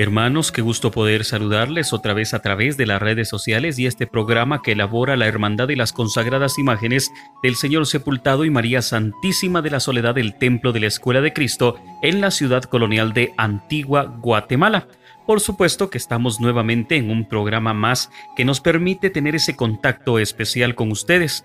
Hermanos, 0.00 0.52
qué 0.52 0.62
gusto 0.62 0.92
poder 0.92 1.24
saludarles 1.24 1.92
otra 1.92 2.14
vez 2.14 2.32
a 2.32 2.38
través 2.38 2.76
de 2.76 2.86
las 2.86 3.02
redes 3.02 3.28
sociales 3.28 3.80
y 3.80 3.86
este 3.86 4.06
programa 4.06 4.62
que 4.62 4.70
elabora 4.70 5.16
la 5.16 5.26
Hermandad 5.26 5.66
de 5.66 5.74
las 5.74 5.92
Consagradas 5.92 6.56
Imágenes 6.56 7.10
del 7.42 7.56
Señor 7.56 7.84
Sepultado 7.84 8.44
y 8.44 8.50
María 8.50 8.80
Santísima 8.80 9.60
de 9.60 9.70
la 9.70 9.80
Soledad 9.80 10.14
del 10.14 10.38
Templo 10.38 10.70
de 10.70 10.78
la 10.78 10.86
Escuela 10.86 11.20
de 11.20 11.32
Cristo 11.32 11.80
en 12.00 12.20
la 12.20 12.30
ciudad 12.30 12.62
colonial 12.62 13.12
de 13.12 13.34
Antigua, 13.36 14.04
Guatemala. 14.04 14.86
Por 15.26 15.40
supuesto 15.40 15.90
que 15.90 15.98
estamos 15.98 16.38
nuevamente 16.38 16.94
en 16.94 17.10
un 17.10 17.28
programa 17.28 17.74
más 17.74 18.08
que 18.36 18.44
nos 18.44 18.60
permite 18.60 19.10
tener 19.10 19.34
ese 19.34 19.56
contacto 19.56 20.20
especial 20.20 20.76
con 20.76 20.92
ustedes 20.92 21.44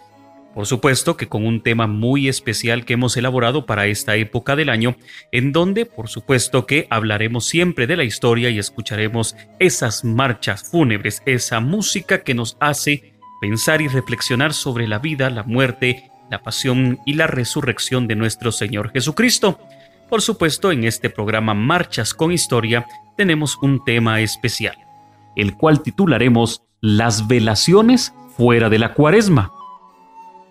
por 0.54 0.68
supuesto 0.68 1.18
que 1.18 1.28
con 1.28 1.46
un 1.46 1.62
tema 1.62 1.88
muy 1.88 2.28
especial 2.28 2.86
que 2.86 2.94
hemos 2.94 3.18
elaborado 3.18 3.66
para 3.66 3.88
esta 3.88 4.16
época 4.16 4.56
del 4.56 4.70
año, 4.70 4.96
en 5.32 5.52
donde 5.52 5.86
por 5.86 6.10
supuesto 6.10 6.66
que 6.66 6.88
hablaremos 6.90 7.46
siempre 7.46 7.88
de 7.88 7.98
la 7.98 8.04
historia 8.04 8.50
y 8.50 8.60
escucharemos 8.60 9.36
esas 9.60 10.04
marchas 10.04 10.70
fúnebres, 10.70 11.24
esa 11.26 11.60
música 11.60 12.24
que 12.24 12.36
nos 12.36 12.58
hace 12.60 13.14
pensar 13.42 13.82
y 13.82 13.88
reflexionar 13.88 14.54
sobre 14.54 14.88
la 14.88 15.00
vida, 15.00 15.30
la 15.30 15.44
muerte, 15.44 16.12
la 16.30 16.42
pasión 16.44 17.00
y 17.06 17.14
la 17.14 17.28
resurrección 17.28 18.08
de 18.08 18.16
nuestro 18.16 18.52
Señor 18.52 18.92
Jesucristo. 18.92 19.60
Por 20.10 20.22
supuesto, 20.22 20.72
en 20.72 20.84
este 20.84 21.10
programa 21.10 21.54
Marchas 21.54 22.14
con 22.14 22.32
Historia 22.32 22.86
tenemos 23.18 23.58
un 23.62 23.84
tema 23.84 24.22
especial, 24.22 24.78
el 25.36 25.56
cual 25.56 25.82
titularemos 25.82 26.62
Las 26.80 27.28
velaciones 27.28 28.14
fuera 28.38 28.70
de 28.70 28.80
la 28.80 28.94
cuaresma. 28.94 29.52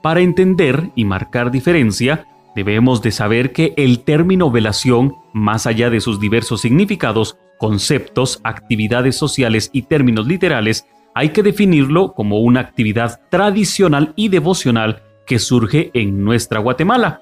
Para 0.02 0.20
entender 0.20 0.90
y 0.96 1.04
marcar 1.04 1.52
diferencia, 1.52 2.26
debemos 2.56 3.02
de 3.02 3.12
saber 3.12 3.52
que 3.52 3.72
el 3.76 4.00
término 4.00 4.50
velación, 4.50 5.14
más 5.32 5.66
allá 5.66 5.90
de 5.90 6.00
sus 6.00 6.18
diversos 6.18 6.60
significados, 6.60 7.38
conceptos, 7.58 8.40
actividades 8.42 9.16
sociales 9.16 9.70
y 9.72 9.82
términos 9.82 10.26
literales, 10.26 10.86
hay 11.14 11.28
que 11.28 11.44
definirlo 11.44 12.14
como 12.14 12.40
una 12.40 12.60
actividad 12.60 13.20
tradicional 13.30 14.12
y 14.16 14.28
devocional 14.28 15.02
que 15.24 15.38
surge 15.38 15.92
en 15.94 16.24
nuestra 16.24 16.58
Guatemala. 16.58 17.20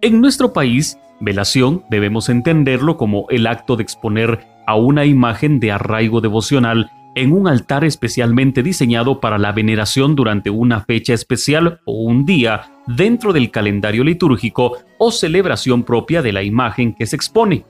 En 0.00 0.22
nuestro 0.22 0.54
país, 0.54 0.98
velación 1.20 1.84
debemos 1.90 2.30
entenderlo 2.30 2.96
como 2.96 3.26
el 3.28 3.46
acto 3.46 3.76
de 3.76 3.82
exponer 3.82 4.46
a 4.66 4.76
una 4.76 5.04
imagen 5.04 5.60
de 5.60 5.72
arraigo 5.72 6.22
devocional 6.22 6.90
en 7.16 7.32
un 7.32 7.48
altar 7.48 7.84
especialmente 7.84 8.62
diseñado 8.62 9.20
para 9.20 9.38
la 9.38 9.50
veneración 9.50 10.14
durante 10.14 10.50
una 10.50 10.82
fecha 10.82 11.14
especial 11.14 11.80
o 11.86 12.02
un 12.02 12.26
día 12.26 12.70
dentro 12.86 13.32
del 13.32 13.50
calendario 13.50 14.04
litúrgico 14.04 14.76
o 14.98 15.10
celebración 15.10 15.82
propia 15.82 16.20
de 16.22 16.32
la 16.32 16.42
imagen 16.42 16.94
que 16.94 17.06
se 17.06 17.16
expone. 17.16 17.64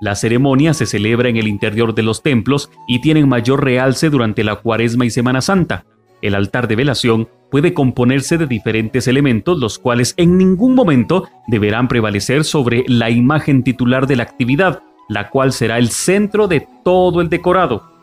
La 0.00 0.16
ceremonia 0.16 0.74
se 0.74 0.84
celebra 0.84 1.28
en 1.28 1.36
el 1.36 1.46
interior 1.46 1.94
de 1.94 2.02
los 2.02 2.22
templos 2.22 2.68
y 2.88 3.00
tienen 3.00 3.28
mayor 3.28 3.64
realce 3.64 4.10
durante 4.10 4.44
la 4.44 4.56
Cuaresma 4.56 5.06
y 5.06 5.10
Semana 5.10 5.40
Santa. 5.40 5.86
El 6.20 6.34
altar 6.34 6.66
de 6.66 6.76
velación 6.76 7.28
puede 7.52 7.72
componerse 7.72 8.36
de 8.36 8.46
diferentes 8.46 9.06
elementos 9.06 9.58
los 9.58 9.78
cuales 9.78 10.12
en 10.16 10.36
ningún 10.38 10.74
momento 10.74 11.28
deberán 11.46 11.86
prevalecer 11.86 12.42
sobre 12.42 12.84
la 12.88 13.10
imagen 13.10 13.62
titular 13.62 14.08
de 14.08 14.16
la 14.16 14.24
actividad, 14.24 14.82
la 15.08 15.30
cual 15.30 15.52
será 15.52 15.78
el 15.78 15.90
centro 15.90 16.48
de 16.48 16.66
todo 16.82 17.20
el 17.20 17.28
decorado. 17.28 17.95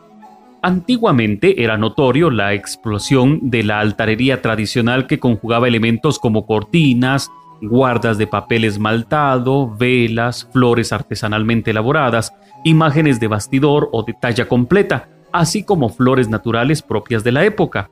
Antiguamente 0.64 1.62
era 1.62 1.76
notorio 1.76 2.30
la 2.30 2.54
explosión 2.54 3.50
de 3.50 3.62
la 3.64 3.80
altarería 3.80 4.40
tradicional 4.40 5.06
que 5.06 5.18
conjugaba 5.18 5.68
elementos 5.68 6.18
como 6.18 6.46
cortinas, 6.46 7.30
guardas 7.60 8.16
de 8.16 8.26
papel 8.26 8.64
esmaltado, 8.64 9.76
velas, 9.76 10.48
flores 10.54 10.90
artesanalmente 10.90 11.72
elaboradas, 11.72 12.32
imágenes 12.64 13.20
de 13.20 13.28
bastidor 13.28 13.90
o 13.92 14.04
de 14.04 14.14
talla 14.14 14.48
completa, 14.48 15.10
así 15.32 15.64
como 15.64 15.90
flores 15.90 16.30
naturales 16.30 16.80
propias 16.80 17.22
de 17.24 17.32
la 17.32 17.44
época. 17.44 17.90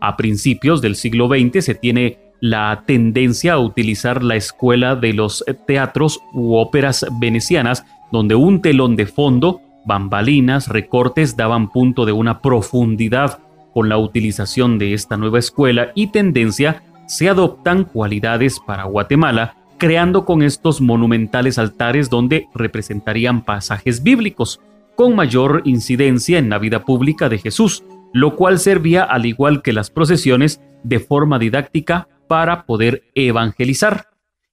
A 0.00 0.16
principios 0.16 0.82
del 0.82 0.96
siglo 0.96 1.28
XX 1.28 1.64
se 1.64 1.76
tiene 1.76 2.18
la 2.40 2.82
tendencia 2.84 3.52
a 3.52 3.60
utilizar 3.60 4.24
la 4.24 4.34
escuela 4.34 4.96
de 4.96 5.12
los 5.12 5.44
teatros 5.68 6.18
u 6.32 6.56
óperas 6.56 7.06
venecianas, 7.20 7.84
donde 8.10 8.34
un 8.34 8.60
telón 8.60 8.96
de 8.96 9.06
fondo 9.06 9.60
bambalinas, 9.88 10.68
recortes 10.68 11.36
daban 11.36 11.70
punto 11.70 12.06
de 12.06 12.12
una 12.12 12.40
profundidad 12.40 13.40
con 13.74 13.88
la 13.88 13.98
utilización 13.98 14.78
de 14.78 14.94
esta 14.94 15.16
nueva 15.16 15.40
escuela 15.40 15.90
y 15.96 16.12
tendencia 16.12 16.84
se 17.06 17.28
adoptan 17.28 17.84
cualidades 17.84 18.60
para 18.64 18.84
Guatemala, 18.84 19.56
creando 19.78 20.24
con 20.24 20.42
estos 20.42 20.80
monumentales 20.80 21.58
altares 21.58 22.10
donde 22.10 22.46
representarían 22.54 23.44
pasajes 23.44 24.02
bíblicos, 24.02 24.60
con 24.94 25.14
mayor 25.16 25.62
incidencia 25.64 26.38
en 26.38 26.50
la 26.50 26.58
vida 26.58 26.84
pública 26.84 27.28
de 27.28 27.38
Jesús, 27.38 27.84
lo 28.12 28.36
cual 28.36 28.58
servía 28.58 29.04
al 29.04 29.26
igual 29.26 29.62
que 29.62 29.72
las 29.72 29.90
procesiones 29.90 30.60
de 30.82 30.98
forma 30.98 31.38
didáctica 31.38 32.08
para 32.26 32.66
poder 32.66 33.04
evangelizar. 33.14 34.07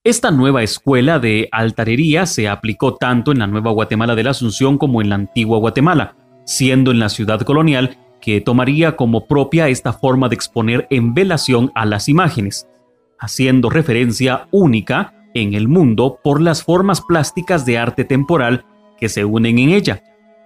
Esta 0.06 0.30
nueva 0.30 0.62
escuela 0.62 1.18
de 1.18 1.50
altarería 1.52 2.28
se 2.28 2.48
aplicó 2.48 2.94
tanto 2.94 3.32
en 3.32 3.40
la 3.40 3.48
Nueva 3.48 3.72
Guatemala 3.72 4.14
de 4.14 4.22
la 4.22 4.30
Asunción 4.30 4.78
como 4.78 5.02
en 5.02 5.10
la 5.10 5.16
antigua 5.16 5.58
Guatemala, 5.58 6.16
siendo 6.46 6.92
en 6.92 7.00
la 7.00 7.10
ciudad 7.10 7.42
colonial 7.42 7.98
que 8.22 8.40
tomaría 8.40 8.96
como 8.96 9.26
propia 9.26 9.68
esta 9.68 9.94
forma 9.94 10.30
de 10.30 10.36
exponer 10.36 10.86
en 10.92 11.16
velación 11.16 11.72
a 11.74 11.88
las 11.88 12.08
imágenes, 12.08 12.68
haciendo 13.20 13.72
referencia 13.72 14.48
única 14.52 15.16
en 15.34 15.56
el 15.56 15.68
mundo 15.68 16.20
por 16.24 16.40
las 16.40 16.62
formas 16.62 17.02
plásticas 17.02 17.66
de 17.66 17.80
arte 17.80 18.04
temporal 18.04 18.64
que 19.00 19.10
se 19.10 19.26
unen 19.26 19.58
en 19.58 19.72
ella, 19.72 20.04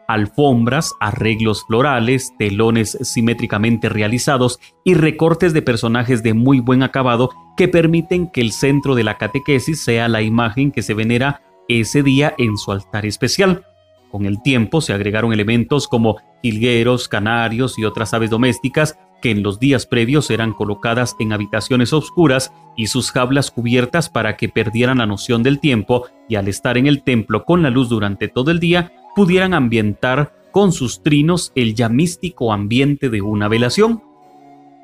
alfombras, 0.09 0.95
arreglos 0.99 1.63
florales, 1.67 2.33
telones 2.39 2.97
simétricamente 3.01 3.89
realizados 3.89 4.59
y 4.83 4.95
recortes 4.95 5.53
de 5.53 5.61
personajes 5.61 6.23
de 6.23 6.33
muy 6.33 6.61
buen 6.61 6.81
acabado 6.81 7.29
que 7.55 7.67
permiten 7.67 8.27
que 8.27 8.41
el 8.41 8.51
centro 8.51 8.95
de 8.95 9.03
la 9.03 9.19
catequesis 9.19 9.79
sea 9.81 10.07
la 10.07 10.23
imagen 10.23 10.71
que 10.71 10.81
se 10.81 10.95
venera 10.95 11.43
ese 11.67 12.01
día 12.01 12.33
en 12.39 12.57
su 12.57 12.71
altar 12.71 13.05
especial. 13.05 13.63
Con 14.09 14.25
el 14.25 14.41
tiempo 14.41 14.81
se 14.81 14.93
agregaron 14.93 15.31
elementos 15.31 15.87
como 15.87 16.17
jilgueros, 16.41 17.07
canarios 17.07 17.77
y 17.77 17.85
otras 17.85 18.11
aves 18.15 18.31
domésticas 18.31 18.97
que 19.21 19.29
en 19.29 19.43
los 19.43 19.59
días 19.59 19.85
previos 19.85 20.31
eran 20.31 20.53
colocadas 20.53 21.15
en 21.19 21.33
habitaciones 21.33 21.93
oscuras 21.93 22.51
y 22.75 22.87
sus 22.87 23.11
jaulas 23.11 23.51
cubiertas 23.51 24.09
para 24.09 24.37
que 24.37 24.49
perdieran 24.49 24.97
la 24.97 25.05
noción 25.05 25.43
del 25.43 25.59
tiempo 25.59 26.07
y 26.27 26.35
al 26.35 26.47
estar 26.47 26.79
en 26.79 26.87
el 26.87 27.03
templo 27.03 27.45
con 27.45 27.61
la 27.61 27.69
luz 27.69 27.89
durante 27.89 28.27
todo 28.27 28.49
el 28.49 28.59
día 28.59 28.91
pudieran 29.19 29.53
ambientar 29.53 30.31
con 30.53 30.71
sus 30.71 31.03
trinos 31.03 31.51
el 31.53 31.75
ya 31.75 31.89
místico 31.89 32.53
ambiente 32.53 33.09
de 33.09 33.21
una 33.21 33.49
velación. 33.49 34.01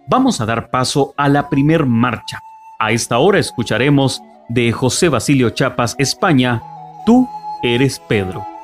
Vamos 0.09 0.41
a 0.41 0.45
dar 0.45 0.71
paso 0.71 1.13
a 1.15 1.29
la 1.29 1.49
primer 1.49 1.85
marcha. 1.85 2.41
A 2.77 2.91
esta 2.91 3.17
hora 3.17 3.39
escucharemos 3.39 4.21
de 4.49 4.73
José 4.73 5.07
Basilio 5.07 5.51
Chapas, 5.51 5.95
España, 5.99 6.61
Tú 7.05 7.29
eres 7.63 8.01
Pedro. 8.09 8.54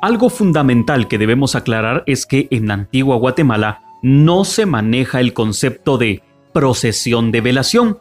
Algo 0.00 0.30
fundamental 0.30 1.08
que 1.08 1.18
debemos 1.18 1.56
aclarar 1.56 2.04
es 2.06 2.24
que 2.24 2.46
en 2.52 2.70
Antigua 2.70 3.16
Guatemala 3.16 3.80
no 4.00 4.44
se 4.44 4.64
maneja 4.64 5.18
el 5.18 5.32
concepto 5.32 5.98
de 5.98 6.22
procesión 6.52 7.32
de 7.32 7.40
velación, 7.40 7.98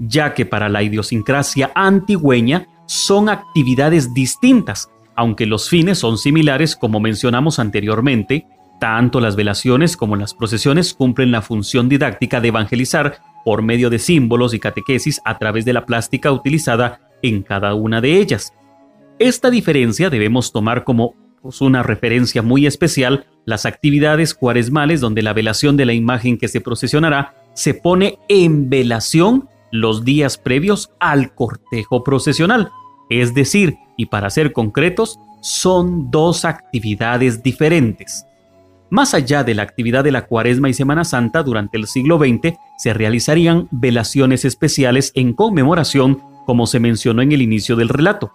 ya 0.00 0.34
que 0.34 0.44
para 0.44 0.68
la 0.68 0.82
idiosincrasia 0.82 1.70
antigüeña 1.76 2.66
son 2.86 3.28
actividades 3.28 4.12
distintas, 4.12 4.90
aunque 5.14 5.46
los 5.46 5.68
fines 5.68 5.98
son 5.98 6.18
similares 6.18 6.74
como 6.74 6.98
mencionamos 6.98 7.60
anteriormente, 7.60 8.46
tanto 8.80 9.20
las 9.20 9.36
velaciones 9.36 9.96
como 9.96 10.16
las 10.16 10.34
procesiones 10.34 10.94
cumplen 10.94 11.30
la 11.30 11.42
función 11.42 11.88
didáctica 11.88 12.40
de 12.40 12.48
evangelizar 12.48 13.18
por 13.44 13.62
medio 13.62 13.88
de 13.88 14.00
símbolos 14.00 14.52
y 14.52 14.58
catequesis 14.58 15.20
a 15.24 15.38
través 15.38 15.64
de 15.64 15.72
la 15.72 15.86
plástica 15.86 16.32
utilizada 16.32 17.00
en 17.22 17.42
cada 17.42 17.74
una 17.74 18.00
de 18.00 18.18
ellas. 18.18 18.52
Esta 19.20 19.48
diferencia 19.48 20.10
debemos 20.10 20.52
tomar 20.52 20.82
como 20.84 21.14
una 21.60 21.82
referencia 21.82 22.42
muy 22.42 22.66
especial 22.66 23.26
las 23.44 23.66
actividades 23.66 24.34
cuaresmales 24.34 25.00
donde 25.00 25.22
la 25.22 25.32
velación 25.32 25.76
de 25.76 25.86
la 25.86 25.92
imagen 25.92 26.38
que 26.38 26.48
se 26.48 26.60
procesionará 26.60 27.34
se 27.54 27.74
pone 27.74 28.18
en 28.28 28.68
velación 28.68 29.48
los 29.70 30.04
días 30.04 30.36
previos 30.38 30.90
al 31.00 31.34
cortejo 31.34 32.04
procesional. 32.04 32.70
Es 33.08 33.34
decir, 33.34 33.76
y 33.96 34.06
para 34.06 34.30
ser 34.30 34.52
concretos, 34.52 35.18
son 35.40 36.10
dos 36.10 36.44
actividades 36.44 37.42
diferentes. 37.42 38.26
Más 38.90 39.14
allá 39.14 39.42
de 39.42 39.54
la 39.54 39.62
actividad 39.62 40.04
de 40.04 40.12
la 40.12 40.26
Cuaresma 40.26 40.68
y 40.68 40.74
Semana 40.74 41.04
Santa, 41.04 41.42
durante 41.42 41.76
el 41.76 41.86
siglo 41.86 42.18
XX 42.18 42.56
se 42.78 42.94
realizarían 42.94 43.68
velaciones 43.70 44.44
especiales 44.44 45.12
en 45.14 45.32
conmemoración, 45.32 46.20
como 46.46 46.66
se 46.66 46.80
mencionó 46.80 47.22
en 47.22 47.32
el 47.32 47.42
inicio 47.42 47.76
del 47.76 47.88
relato. 47.88 48.32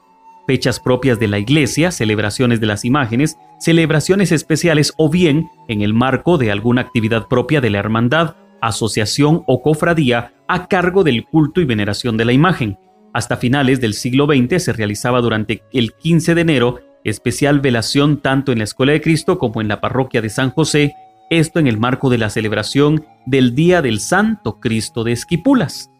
Fechas 0.48 0.79
propias 0.79 1.19
de 1.19 1.27
la 1.27 1.39
iglesia, 1.39 1.91
celebraciones 1.91 2.60
de 2.60 2.67
las 2.67 2.83
imágenes, 2.86 3.38
celebraciones 3.60 4.31
especiales 4.31 4.93
o 4.98 5.10
bien 5.10 5.50
en 5.67 5.81
el 5.81 5.93
marco 5.93 6.38
de 6.38 6.51
alguna 6.51 6.81
actividad 6.81 7.27
propia 7.27 7.62
de 7.62 7.69
la 7.69 7.79
hermandad, 7.79 8.36
asociación 8.62 9.43
o 9.48 9.62
cofradía 9.62 10.33
a 10.48 10.67
cargo 10.67 11.03
del 11.03 11.25
culto 11.25 11.62
y 11.62 11.65
veneración 11.65 12.17
de 12.17 12.25
la 12.25 12.33
imagen. 12.33 12.77
Hasta 13.13 13.38
finales 13.38 13.81
del 13.81 13.93
siglo 13.93 14.25
XX 14.25 14.63
se 14.63 14.74
realizaba 14.74 15.21
durante 15.21 15.63
el 15.74 15.93
15 15.93 16.36
de 16.36 16.41
enero 16.41 16.79
especial 17.03 17.60
velación 17.60 18.21
tanto 18.21 18.51
en 18.51 18.60
la 18.60 18.63
Escuela 18.63 18.93
de 18.93 19.01
Cristo 19.01 19.38
como 19.38 19.62
en 19.62 19.67
la 19.67 19.81
parroquia 19.81 20.21
de 20.21 20.29
San 20.29 20.51
José, 20.51 20.93
esto 21.29 21.60
en 21.60 21.67
el 21.67 21.77
marco 21.77 22.10
de 22.10 22.17
la 22.17 22.29
celebración 22.29 23.05
del 23.25 23.55
Día 23.55 23.81
del 23.81 24.00
Santo 24.00 24.60
Cristo 24.60 25.03
de 25.03 25.13
Esquipulas. 25.13 25.90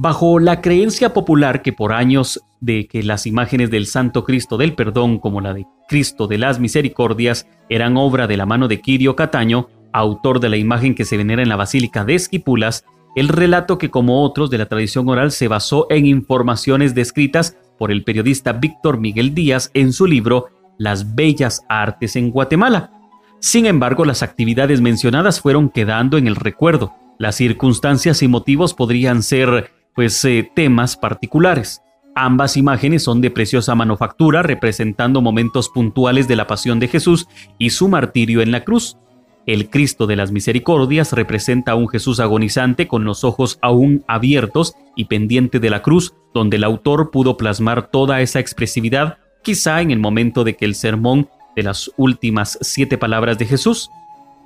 Bajo 0.00 0.38
la 0.38 0.60
creencia 0.60 1.12
popular 1.12 1.60
que 1.60 1.72
por 1.72 1.92
años 1.92 2.40
de 2.60 2.86
que 2.86 3.02
las 3.02 3.26
imágenes 3.26 3.68
del 3.68 3.86
Santo 3.86 4.22
Cristo 4.22 4.56
del 4.56 4.76
Perdón 4.76 5.18
como 5.18 5.40
la 5.40 5.54
de 5.54 5.66
Cristo 5.88 6.28
de 6.28 6.38
las 6.38 6.60
Misericordias 6.60 7.48
eran 7.68 7.96
obra 7.96 8.28
de 8.28 8.36
la 8.36 8.46
mano 8.46 8.68
de 8.68 8.80
Quirio 8.80 9.16
Cataño, 9.16 9.68
autor 9.92 10.38
de 10.38 10.50
la 10.50 10.56
imagen 10.56 10.94
que 10.94 11.04
se 11.04 11.16
venera 11.16 11.42
en 11.42 11.48
la 11.48 11.56
Basílica 11.56 12.04
de 12.04 12.14
Esquipulas, 12.14 12.84
el 13.16 13.26
relato 13.26 13.76
que 13.76 13.90
como 13.90 14.22
otros 14.22 14.50
de 14.50 14.58
la 14.58 14.66
tradición 14.66 15.08
oral 15.08 15.32
se 15.32 15.48
basó 15.48 15.88
en 15.90 16.06
informaciones 16.06 16.94
descritas 16.94 17.56
por 17.76 17.90
el 17.90 18.04
periodista 18.04 18.52
Víctor 18.52 19.00
Miguel 19.00 19.34
Díaz 19.34 19.72
en 19.74 19.92
su 19.92 20.06
libro 20.06 20.46
Las 20.78 21.16
Bellas 21.16 21.64
Artes 21.68 22.14
en 22.14 22.30
Guatemala. 22.30 22.92
Sin 23.40 23.66
embargo, 23.66 24.04
las 24.04 24.22
actividades 24.22 24.80
mencionadas 24.80 25.40
fueron 25.40 25.70
quedando 25.70 26.18
en 26.18 26.28
el 26.28 26.36
recuerdo. 26.36 26.94
Las 27.18 27.34
circunstancias 27.34 28.22
y 28.22 28.28
motivos 28.28 28.74
podrían 28.74 29.24
ser, 29.24 29.72
pues, 29.98 30.24
eh, 30.24 30.48
temas 30.54 30.96
particulares. 30.96 31.82
Ambas 32.14 32.56
imágenes 32.56 33.02
son 33.02 33.20
de 33.20 33.32
preciosa 33.32 33.74
manufactura, 33.74 34.44
representando 34.44 35.20
momentos 35.20 35.70
puntuales 35.70 36.28
de 36.28 36.36
la 36.36 36.46
pasión 36.46 36.78
de 36.78 36.86
Jesús 36.86 37.26
y 37.58 37.70
su 37.70 37.88
martirio 37.88 38.40
en 38.40 38.52
la 38.52 38.62
cruz. 38.62 38.96
El 39.44 39.70
Cristo 39.70 40.06
de 40.06 40.14
las 40.14 40.30
Misericordias 40.30 41.12
representa 41.12 41.72
a 41.72 41.74
un 41.74 41.88
Jesús 41.88 42.20
agonizante 42.20 42.86
con 42.86 43.04
los 43.04 43.24
ojos 43.24 43.58
aún 43.60 44.04
abiertos 44.06 44.76
y 44.94 45.06
pendiente 45.06 45.58
de 45.58 45.70
la 45.70 45.82
cruz, 45.82 46.14
donde 46.32 46.58
el 46.58 46.62
autor 46.62 47.10
pudo 47.10 47.36
plasmar 47.36 47.90
toda 47.90 48.20
esa 48.20 48.38
expresividad, 48.38 49.18
quizá 49.42 49.80
en 49.80 49.90
el 49.90 49.98
momento 49.98 50.44
de 50.44 50.54
que 50.54 50.64
el 50.64 50.76
sermón 50.76 51.28
de 51.56 51.64
las 51.64 51.90
últimas 51.96 52.56
siete 52.60 52.98
palabras 52.98 53.36
de 53.36 53.46
Jesús. 53.46 53.90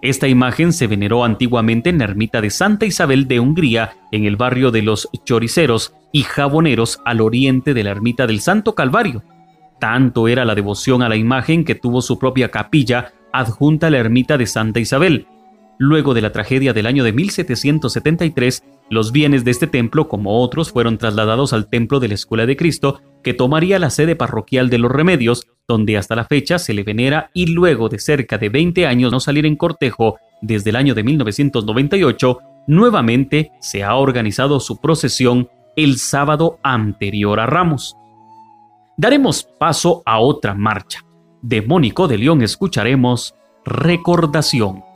Esta 0.02 0.26
imagen 0.26 0.72
se 0.72 0.88
veneró 0.88 1.24
antiguamente 1.24 1.88
en 1.88 1.98
la 1.98 2.04
ermita 2.04 2.40
de 2.40 2.50
Santa 2.50 2.86
Isabel 2.86 3.28
de 3.28 3.38
Hungría, 3.38 3.92
en 4.10 4.24
el 4.24 4.34
barrio 4.36 4.72
de 4.72 4.82
los 4.82 5.08
choriceros 5.24 5.94
y 6.10 6.24
jaboneros 6.24 7.00
al 7.04 7.20
oriente 7.20 7.72
de 7.72 7.84
la 7.84 7.92
ermita 7.92 8.26
del 8.26 8.40
Santo 8.40 8.74
Calvario. 8.74 9.22
Tanto 9.78 10.26
era 10.26 10.44
la 10.44 10.56
devoción 10.56 11.02
a 11.02 11.08
la 11.08 11.14
imagen 11.14 11.64
que 11.64 11.76
tuvo 11.76 12.02
su 12.02 12.18
propia 12.18 12.50
capilla 12.50 13.12
adjunta 13.32 13.86
a 13.86 13.90
la 13.90 13.98
ermita 13.98 14.36
de 14.36 14.46
Santa 14.46 14.80
Isabel. 14.80 15.28
Luego 15.78 16.14
de 16.14 16.20
la 16.20 16.32
tragedia 16.32 16.72
del 16.72 16.86
año 16.86 17.04
de 17.04 17.12
1773, 17.12 18.64
los 18.90 19.12
bienes 19.12 19.44
de 19.44 19.52
este 19.52 19.68
templo, 19.68 20.08
como 20.08 20.42
otros, 20.42 20.72
fueron 20.72 20.98
trasladados 20.98 21.52
al 21.52 21.68
templo 21.68 22.00
de 22.00 22.08
la 22.08 22.14
Escuela 22.14 22.44
de 22.44 22.56
Cristo, 22.56 23.00
que 23.22 23.34
tomaría 23.34 23.78
la 23.78 23.90
sede 23.90 24.16
parroquial 24.16 24.70
de 24.70 24.78
los 24.78 24.90
Remedios, 24.90 25.46
donde 25.68 25.96
hasta 25.96 26.16
la 26.16 26.24
fecha 26.24 26.58
se 26.58 26.74
le 26.74 26.82
venera 26.82 27.30
y 27.34 27.46
luego 27.46 27.88
de 27.88 27.98
cerca 27.98 28.38
de 28.38 28.48
20 28.48 28.86
años 28.86 29.12
no 29.12 29.20
salir 29.20 29.46
en 29.46 29.56
cortejo 29.56 30.16
desde 30.40 30.70
el 30.70 30.76
año 30.76 30.94
de 30.94 31.04
1998, 31.04 32.38
nuevamente 32.66 33.52
se 33.60 33.82
ha 33.82 33.94
organizado 33.94 34.60
su 34.60 34.80
procesión 34.80 35.48
el 35.76 35.98
sábado 35.98 36.58
anterior 36.62 37.40
a 37.40 37.46
Ramos. 37.46 37.96
Daremos 38.96 39.48
paso 39.58 40.02
a 40.04 40.18
otra 40.18 40.54
marcha, 40.54 41.00
de 41.40 41.62
Mónico 41.62 42.08
de 42.08 42.18
León 42.18 42.42
escucharemos 42.42 43.34
Recordación. 43.64 44.91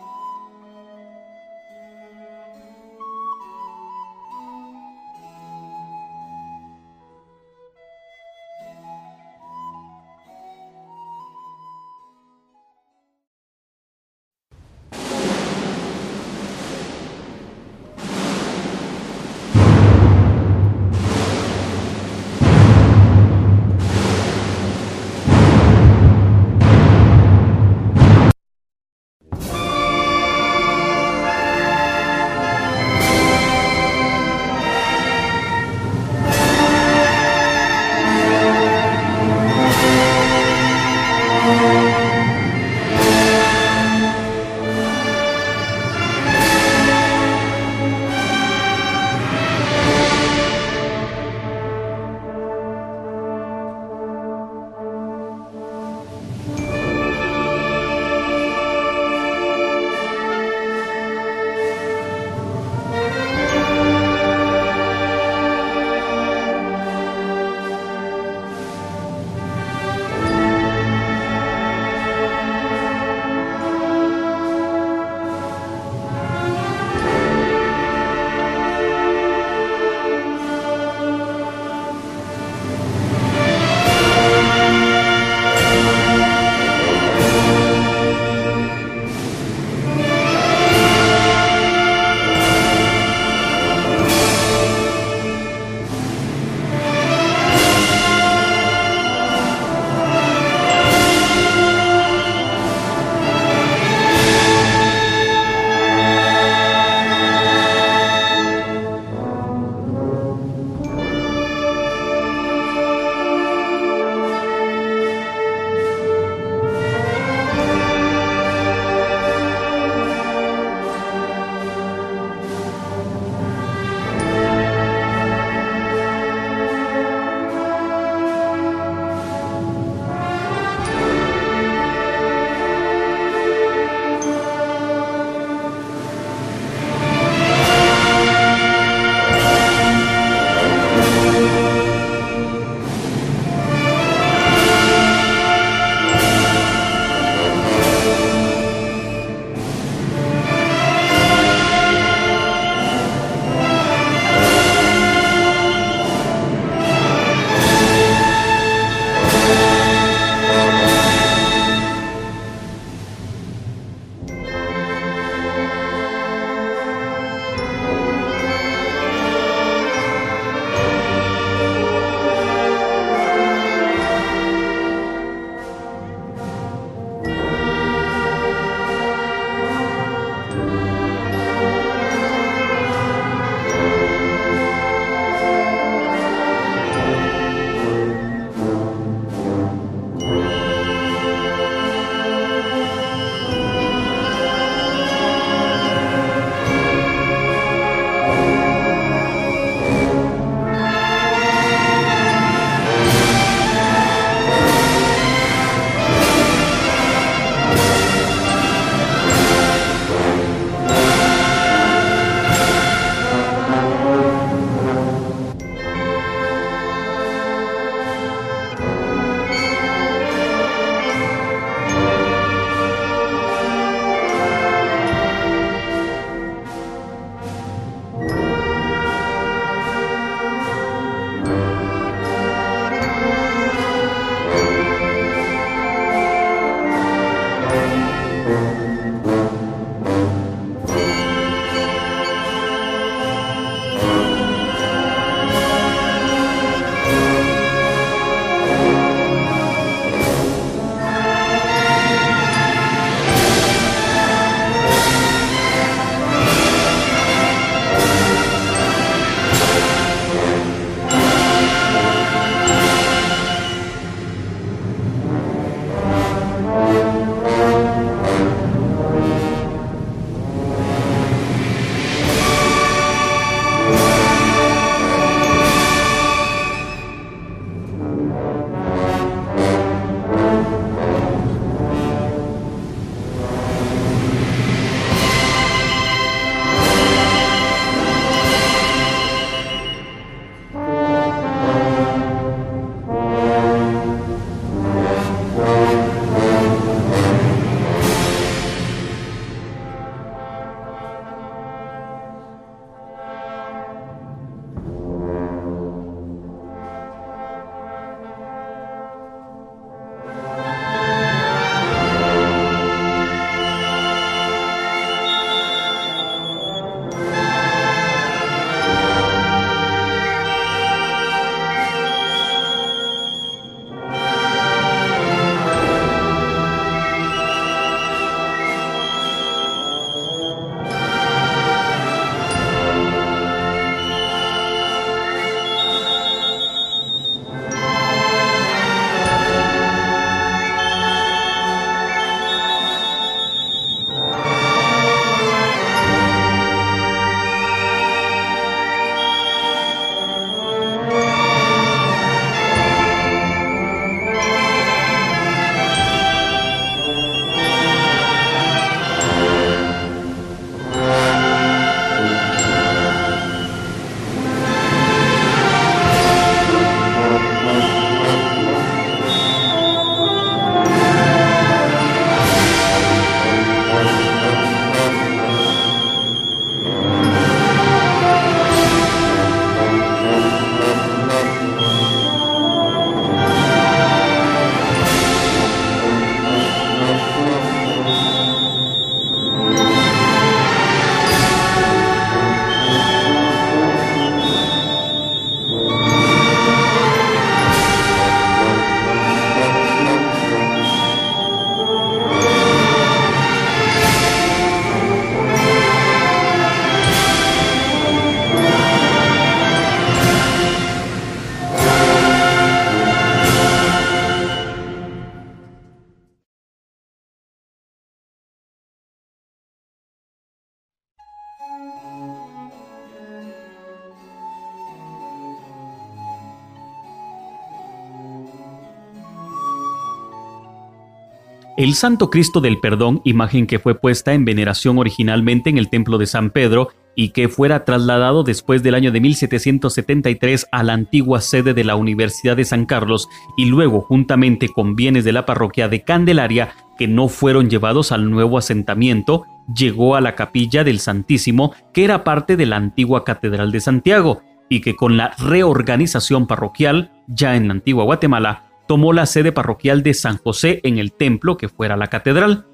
El 431.87 431.95
Santo 431.95 432.31
Cristo 432.31 432.61
del 432.61 432.81
Perdón, 432.81 433.21
imagen 433.23 433.69
que 433.69 433.79
fue 433.79 433.95
puesta 433.95 434.35
en 434.35 434.45
veneración 434.45 434.99
originalmente 434.99 435.71
en 435.71 435.79
el 435.79 435.89
Templo 435.89 436.19
de 436.19 436.27
San 436.27 436.51
Pedro 436.51 436.89
y 437.15 437.29
que 437.29 437.49
fuera 437.49 437.85
trasladado 437.85 438.43
después 438.43 438.83
del 438.83 438.97
año 438.97 439.13
de 439.13 439.21
1773 439.21 440.67
a 440.73 440.83
la 440.83 440.95
antigua 440.95 441.41
sede 441.41 441.75
de 441.75 441.85
la 441.85 441.95
Universidad 441.95 442.57
de 442.57 442.65
San 442.65 442.87
Carlos 442.87 443.29
y 443.57 443.67
luego 443.67 444.01
juntamente 444.01 444.69
con 444.69 444.97
bienes 444.97 445.23
de 445.23 445.31
la 445.31 445.47
parroquia 445.47 445.89
de 445.89 446.03
Candelaria 446.03 446.73
que 446.99 447.07
no 447.07 447.29
fueron 447.29 447.71
llevados 447.71 448.11
al 448.11 448.29
nuevo 448.33 448.59
asentamiento, 448.59 449.45
llegó 449.73 450.17
a 450.17 450.21
la 450.21 450.35
capilla 450.35 450.83
del 450.83 450.99
Santísimo 450.99 451.73
que 451.95 452.03
era 452.03 452.25
parte 452.25 452.57
de 452.57 452.67
la 452.67 452.79
antigua 452.79 453.23
Catedral 453.23 453.71
de 453.71 453.79
Santiago 453.79 454.43
y 454.69 454.81
que 454.81 454.97
con 454.97 455.17
la 455.17 455.37
reorganización 455.39 456.49
parroquial, 456.49 457.13
ya 457.29 457.55
en 457.55 457.69
la 457.69 457.75
antigua 457.75 458.03
Guatemala, 458.03 458.65
tomó 458.87 459.13
la 459.13 459.27
sede 459.27 459.53
parroquial 459.53 460.03
de 460.03 460.15
San 460.15 460.39
José 460.39 460.81
en 460.83 460.99
el 460.99 461.13
templo 461.13 461.57
que 461.57 461.69
fuera 461.69 461.97
la 461.97 462.09
catedral. 462.09 462.67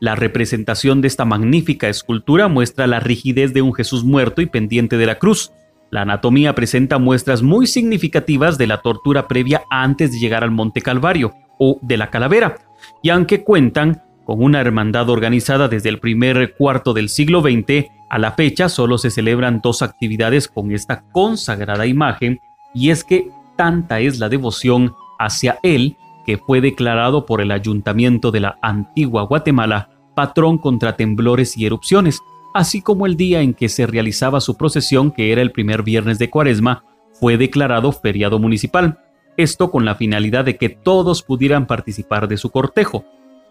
La 0.00 0.14
representación 0.14 1.00
de 1.00 1.08
esta 1.08 1.24
magnífica 1.24 1.88
escultura 1.88 2.48
muestra 2.48 2.86
la 2.86 3.00
rigidez 3.00 3.54
de 3.54 3.62
un 3.62 3.74
Jesús 3.74 4.04
muerto 4.04 4.42
y 4.42 4.46
pendiente 4.46 4.96
de 4.96 5.06
la 5.06 5.18
cruz. 5.18 5.52
La 5.90 6.02
anatomía 6.02 6.54
presenta 6.54 6.98
muestras 6.98 7.42
muy 7.42 7.66
significativas 7.66 8.58
de 8.58 8.66
la 8.66 8.82
tortura 8.82 9.28
previa 9.28 9.62
antes 9.70 10.12
de 10.12 10.18
llegar 10.18 10.42
al 10.42 10.50
Monte 10.50 10.82
Calvario 10.82 11.32
o 11.58 11.78
de 11.82 11.96
la 11.96 12.10
calavera, 12.10 12.56
y 13.02 13.10
aunque 13.10 13.44
cuentan 13.44 14.02
con 14.24 14.42
una 14.42 14.60
hermandad 14.60 15.08
organizada 15.08 15.68
desde 15.68 15.90
el 15.90 16.00
primer 16.00 16.54
cuarto 16.56 16.94
del 16.94 17.08
siglo 17.08 17.42
XX, 17.42 17.86
a 18.10 18.18
la 18.18 18.32
fecha 18.32 18.68
solo 18.68 18.98
se 18.98 19.10
celebran 19.10 19.60
dos 19.62 19.82
actividades 19.82 20.48
con 20.48 20.72
esta 20.72 21.04
consagrada 21.12 21.86
imagen, 21.86 22.40
y 22.74 22.90
es 22.90 23.04
que 23.04 23.28
tanta 23.56 24.00
es 24.00 24.18
la 24.18 24.28
devoción 24.28 24.94
hacia 25.18 25.58
él 25.62 25.96
que 26.24 26.38
fue 26.38 26.60
declarado 26.60 27.26
por 27.26 27.40
el 27.40 27.50
ayuntamiento 27.50 28.30
de 28.30 28.40
la 28.40 28.58
antigua 28.62 29.22
Guatemala 29.22 29.90
patrón 30.14 30.58
contra 30.58 30.96
temblores 30.96 31.56
y 31.56 31.66
erupciones, 31.66 32.20
así 32.54 32.80
como 32.80 33.06
el 33.06 33.16
día 33.16 33.40
en 33.40 33.52
que 33.52 33.68
se 33.68 33.86
realizaba 33.86 34.40
su 34.40 34.56
procesión, 34.56 35.10
que 35.10 35.32
era 35.32 35.42
el 35.42 35.52
primer 35.52 35.82
viernes 35.82 36.18
de 36.18 36.30
Cuaresma, 36.30 36.84
fue 37.12 37.36
declarado 37.36 37.92
feriado 37.92 38.38
municipal, 38.38 38.98
esto 39.36 39.70
con 39.70 39.84
la 39.84 39.96
finalidad 39.96 40.44
de 40.44 40.56
que 40.56 40.68
todos 40.68 41.22
pudieran 41.22 41.66
participar 41.66 42.28
de 42.28 42.36
su 42.36 42.50
cortejo. 42.50 43.04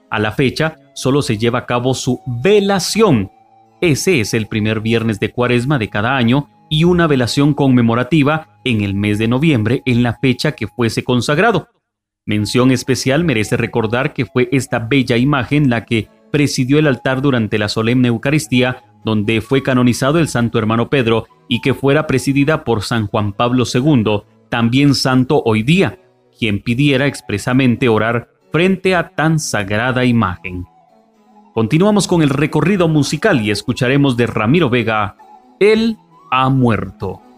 A 0.09 0.19
la 0.19 0.31
fecha, 0.31 0.77
solo 0.93 1.21
se 1.21 1.37
lleva 1.37 1.59
a 1.59 1.65
cabo 1.65 1.93
su 1.93 2.21
velación. 2.25 3.31
Ese 3.81 4.21
es 4.21 4.33
el 4.33 4.47
primer 4.47 4.79
viernes 4.79 5.19
de 5.19 5.31
Cuaresma 5.31 5.77
de 5.79 5.89
cada 5.89 6.15
año 6.15 6.49
y 6.73 6.85
una 6.85 7.05
velación 7.05 7.53
conmemorativa 7.53 8.47
en 8.63 8.81
el 8.81 8.95
mes 8.95 9.19
de 9.19 9.27
noviembre 9.27 9.83
en 9.85 10.01
la 10.01 10.17
fecha 10.19 10.53
que 10.53 10.65
fuese 10.65 11.03
consagrado. 11.03 11.67
Mención 12.25 12.71
especial 12.71 13.23
merece 13.23 13.57
recordar 13.57 14.11
que 14.11 14.25
fue 14.25 14.49
esta 14.51 14.79
bella 14.79 15.17
imagen 15.17 15.69
la 15.69 15.85
que 15.85 16.09
presidió 16.31 16.79
el 16.79 16.87
altar 16.87 17.21
durante 17.21 17.59
la 17.59 17.69
solemne 17.69 18.07
Eucaristía, 18.07 18.85
donde 19.05 19.41
fue 19.41 19.61
canonizado 19.61 20.17
el 20.17 20.27
Santo 20.27 20.57
Hermano 20.57 20.89
Pedro 20.89 21.27
y 21.47 21.61
que 21.61 21.75
fuera 21.75 22.07
presidida 22.07 22.63
por 22.63 22.81
San 22.81 23.05
Juan 23.05 23.33
Pablo 23.33 23.65
II, 23.71 24.23
también 24.49 24.95
santo 24.95 25.43
hoy 25.45 25.61
día, 25.61 25.99
quien 26.39 26.59
pidiera 26.59 27.05
expresamente 27.05 27.87
orar 27.87 28.29
frente 28.51 28.95
a 28.95 29.09
tan 29.09 29.37
sagrada 29.37 30.05
imagen. 30.05 30.65
Continuamos 31.53 32.07
con 32.07 32.23
el 32.23 32.29
recorrido 32.29 32.87
musical 32.87 33.41
y 33.41 33.51
escucharemos 33.51 34.17
de 34.17 34.25
Ramiro 34.25 34.71
Vega, 34.71 35.17
El 35.59 35.97
ha 36.41 36.49
muerto. 36.49 37.32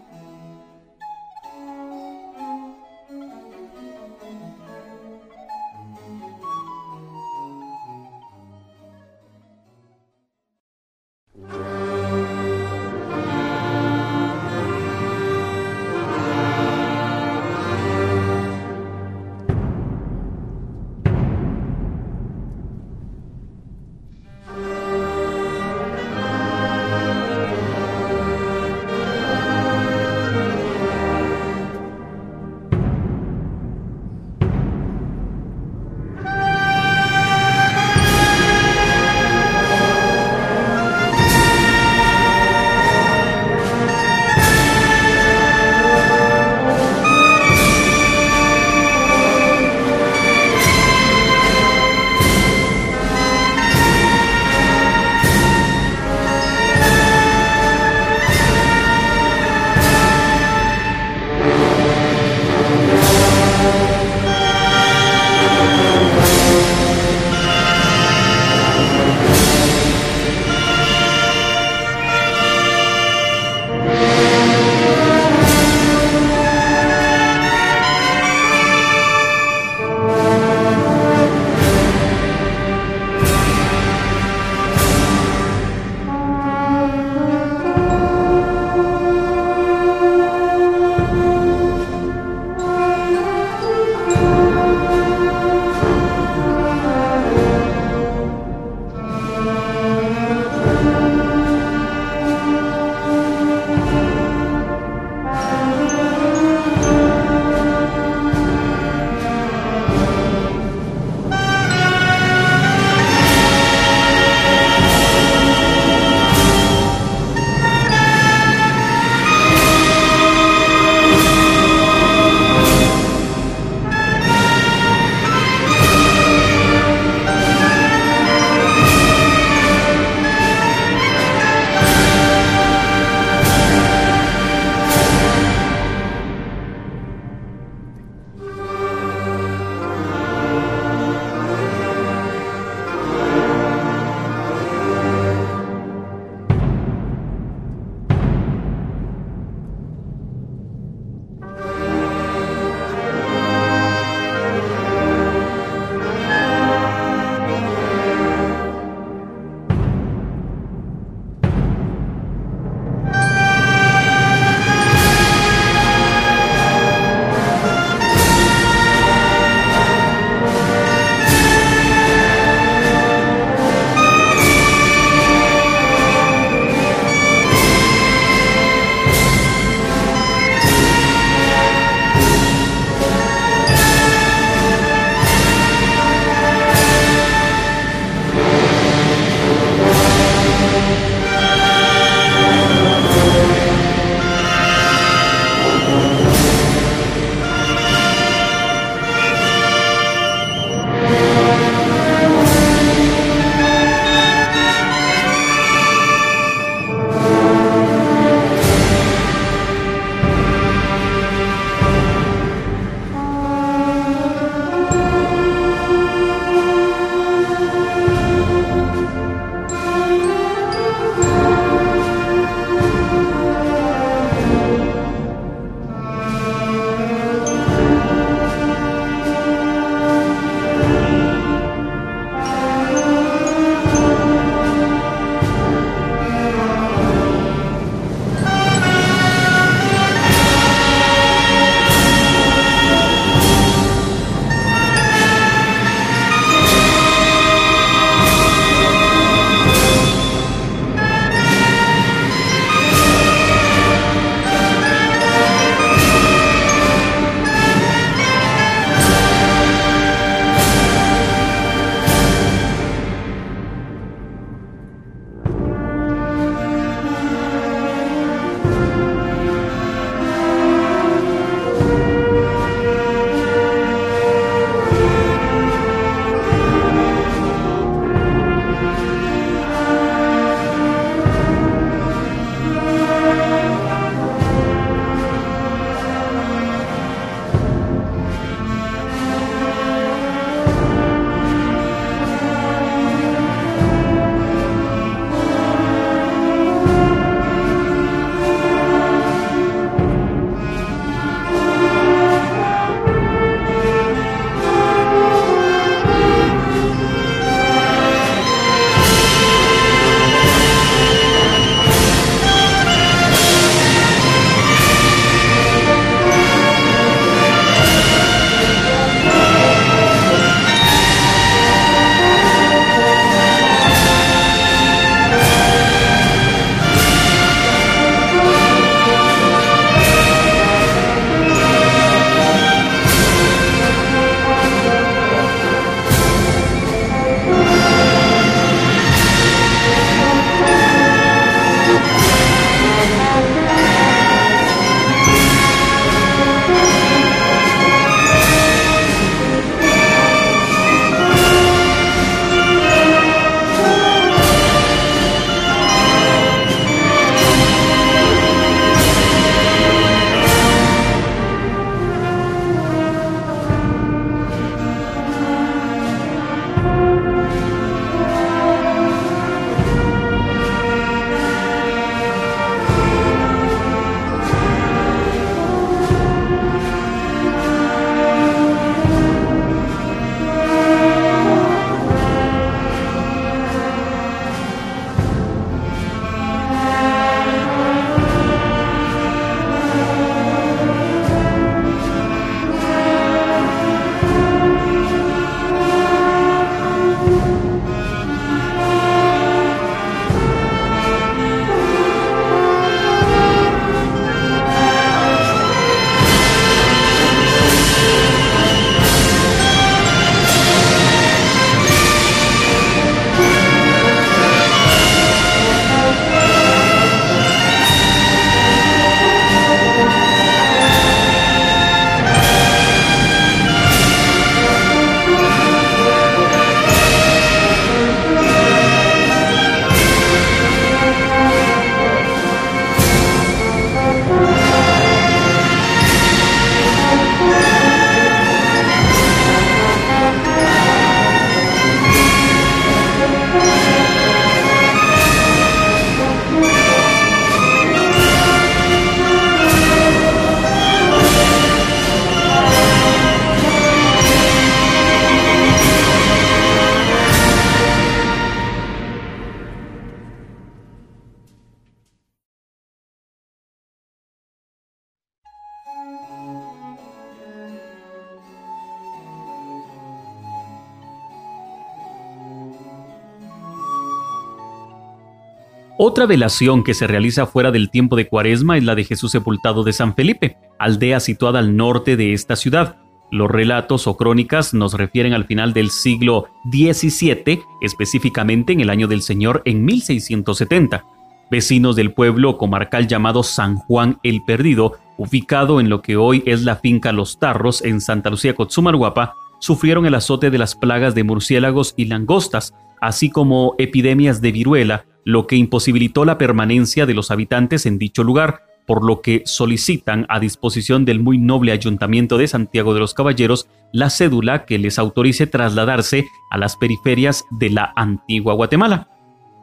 Otra 476.08 476.24
velación 476.26 476.84
que 476.84 476.94
se 476.94 477.08
realiza 477.08 477.46
fuera 477.46 477.72
del 477.72 477.90
tiempo 477.90 478.14
de 478.14 478.28
Cuaresma 478.28 478.76
es 478.76 478.84
la 478.84 478.94
de 478.94 479.02
Jesús 479.02 479.32
sepultado 479.32 479.82
de 479.82 479.92
San 479.92 480.14
Felipe, 480.14 480.56
aldea 480.78 481.18
situada 481.18 481.58
al 481.58 481.76
norte 481.76 482.16
de 482.16 482.32
esta 482.32 482.54
ciudad. 482.54 482.98
Los 483.32 483.50
relatos 483.50 484.06
o 484.06 484.16
crónicas 484.16 484.72
nos 484.72 484.94
refieren 484.94 485.32
al 485.32 485.46
final 485.46 485.72
del 485.72 485.90
siglo 485.90 486.46
XVII, 486.70 487.60
específicamente 487.82 488.72
en 488.72 488.82
el 488.82 488.90
año 488.90 489.08
del 489.08 489.20
Señor 489.20 489.62
en 489.64 489.84
1670. 489.84 491.04
Vecinos 491.50 491.96
del 491.96 492.12
pueblo 492.12 492.56
comarcal 492.56 493.08
llamado 493.08 493.42
San 493.42 493.74
Juan 493.74 494.20
el 494.22 494.44
Perdido, 494.44 494.98
ubicado 495.18 495.80
en 495.80 495.88
lo 495.88 496.02
que 496.02 496.16
hoy 496.16 496.40
es 496.46 496.62
la 496.62 496.76
finca 496.76 497.10
Los 497.10 497.40
Tarros 497.40 497.82
en 497.82 498.00
Santa 498.00 498.30
Lucía 498.30 498.54
Cotzumalguapa, 498.54 499.34
sufrieron 499.58 500.06
el 500.06 500.14
azote 500.14 500.50
de 500.50 500.58
las 500.58 500.76
plagas 500.76 501.16
de 501.16 501.24
murciélagos 501.24 501.94
y 501.96 502.04
langostas, 502.04 502.74
así 503.00 503.28
como 503.28 503.74
epidemias 503.78 504.40
de 504.40 504.52
viruela, 504.52 505.04
lo 505.26 505.48
que 505.48 505.56
imposibilitó 505.56 506.24
la 506.24 506.38
permanencia 506.38 507.04
de 507.04 507.12
los 507.12 507.32
habitantes 507.32 507.84
en 507.84 507.98
dicho 507.98 508.22
lugar, 508.22 508.62
por 508.86 509.04
lo 509.04 509.22
que 509.22 509.42
solicitan 509.44 510.24
a 510.28 510.38
disposición 510.38 511.04
del 511.04 511.18
muy 511.18 511.36
noble 511.36 511.72
Ayuntamiento 511.72 512.38
de 512.38 512.46
Santiago 512.46 512.94
de 512.94 513.00
los 513.00 513.12
Caballeros 513.12 513.68
la 513.92 514.08
cédula 514.08 514.64
que 514.64 514.78
les 514.78 515.00
autorice 515.00 515.48
trasladarse 515.48 516.24
a 516.48 516.58
las 516.58 516.76
periferias 516.76 517.44
de 517.50 517.70
la 517.70 517.92
antigua 517.96 518.54
Guatemala. 518.54 519.08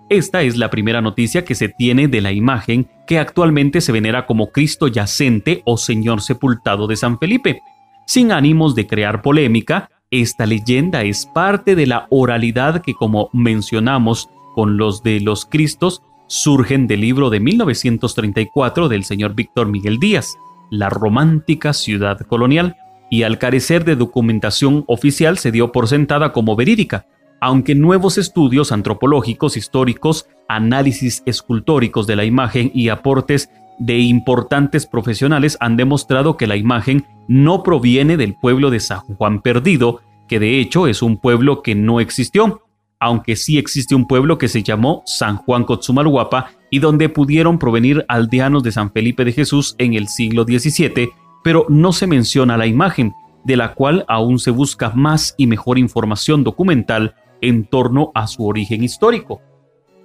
Esta 0.09 0.41
es 0.41 0.57
la 0.57 0.69
primera 0.69 1.01
noticia 1.01 1.45
que 1.45 1.55
se 1.55 1.69
tiene 1.69 2.09
de 2.09 2.19
la 2.19 2.33
imagen 2.33 2.89
que 3.07 3.17
actualmente 3.17 3.79
se 3.79 3.93
venera 3.93 4.25
como 4.25 4.51
Cristo 4.51 4.89
yacente 4.89 5.61
o 5.63 5.77
Señor 5.77 6.19
sepultado 6.19 6.87
de 6.87 6.97
San 6.97 7.17
Felipe. 7.19 7.61
Sin 8.05 8.33
ánimos 8.33 8.75
de 8.75 8.85
crear 8.85 9.21
polémica, 9.21 9.89
esta 10.11 10.45
leyenda 10.45 11.03
es 11.03 11.25
parte 11.25 11.77
de 11.77 11.87
la 11.87 12.07
oralidad 12.09 12.81
que, 12.81 12.93
como 12.93 13.29
mencionamos, 13.31 14.29
con 14.53 14.77
los 14.77 15.03
de 15.03 15.19
los 15.19 15.45
Cristos 15.45 16.01
surgen 16.27 16.87
del 16.87 17.01
libro 17.01 17.29
de 17.29 17.39
1934 17.39 18.89
del 18.89 19.03
señor 19.03 19.35
Víctor 19.35 19.67
Miguel 19.67 19.99
Díaz, 19.99 20.35
La 20.71 20.89
romántica 20.89 21.73
ciudad 21.73 22.19
colonial, 22.21 22.77
y 23.09 23.23
al 23.23 23.37
carecer 23.37 23.85
de 23.85 23.95
documentación 23.95 24.85
oficial 24.87 25.37
se 25.37 25.51
dio 25.51 25.71
por 25.71 25.87
sentada 25.87 26.31
como 26.31 26.55
verídica, 26.55 27.05
aunque 27.41 27.75
nuevos 27.75 28.17
estudios 28.17 28.71
antropológicos, 28.71 29.57
históricos, 29.57 30.27
análisis 30.47 31.21
escultóricos 31.25 32.07
de 32.07 32.15
la 32.15 32.25
imagen 32.25 32.71
y 32.73 32.89
aportes 32.89 33.49
de 33.79 33.99
importantes 33.99 34.85
profesionales 34.85 35.57
han 35.59 35.77
demostrado 35.77 36.37
que 36.37 36.47
la 36.47 36.55
imagen 36.55 37.05
no 37.27 37.63
proviene 37.63 38.17
del 38.17 38.33
pueblo 38.33 38.71
de 38.71 38.79
San 38.79 39.01
Juan 39.01 39.41
Perdido, 39.41 40.01
que 40.27 40.39
de 40.39 40.59
hecho 40.59 40.87
es 40.87 41.01
un 41.01 41.17
pueblo 41.17 41.61
que 41.61 41.75
no 41.75 41.99
existió, 41.99 42.63
aunque 43.03 43.35
sí 43.35 43.57
existe 43.57 43.95
un 43.95 44.07
pueblo 44.07 44.37
que 44.37 44.47
se 44.47 44.63
llamó 44.63 45.03
San 45.05 45.35
Juan 45.35 45.65
Cotzumalguapa 45.65 46.51
y 46.69 46.79
donde 46.79 47.09
pudieron 47.09 47.59
provenir 47.59 48.05
aldeanos 48.07 48.63
de 48.63 48.71
San 48.71 48.91
Felipe 48.91 49.25
de 49.25 49.33
Jesús 49.33 49.75
en 49.77 49.93
el 49.93 50.07
siglo 50.07 50.45
XVII, 50.45 51.09
pero 51.43 51.65
no 51.67 51.91
se 51.91 52.07
menciona 52.07 52.55
la 52.55 52.65
imagen, 52.65 53.13
de 53.43 53.57
la 53.57 53.73
cual 53.73 54.05
aún 54.07 54.39
se 54.39 54.51
busca 54.51 54.91
más 54.91 55.35
y 55.37 55.47
mejor 55.47 55.77
información 55.77 56.45
documental 56.45 57.15
en 57.41 57.65
torno 57.65 58.13
a 58.15 58.25
su 58.27 58.47
origen 58.47 58.85
histórico. 58.85 59.41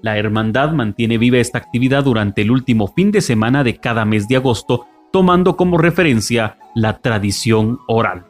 La 0.03 0.19
hermandad 0.19 0.73
mantiene 0.73 1.19
viva 1.19 1.39
esta 1.39 1.59
actividad 1.59 2.03
durante 2.03 2.43
el 2.43 2.51
último 2.51 2.89
fin 2.89 3.13
de 3.13 3.21
semana 3.21 3.63
de 3.63 3.77
cada 3.77 4.05
mes 4.05 4.27
de 4.27 4.37
agosto, 4.37 4.87
tomando 5.13 5.57
como 5.57 5.79
referencia 5.79 6.59
la 6.75 6.99
tradición 6.99 7.79
oral. 7.87 8.27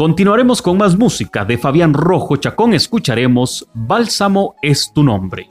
Continuaremos 0.00 0.62
con 0.62 0.78
más 0.78 0.96
música 0.96 1.44
de 1.44 1.58
Fabián 1.58 1.92
Rojo 1.92 2.36
Chacón. 2.36 2.72
Escucharemos 2.72 3.68
Bálsamo 3.74 4.54
es 4.62 4.92
tu 4.94 5.02
nombre. 5.02 5.48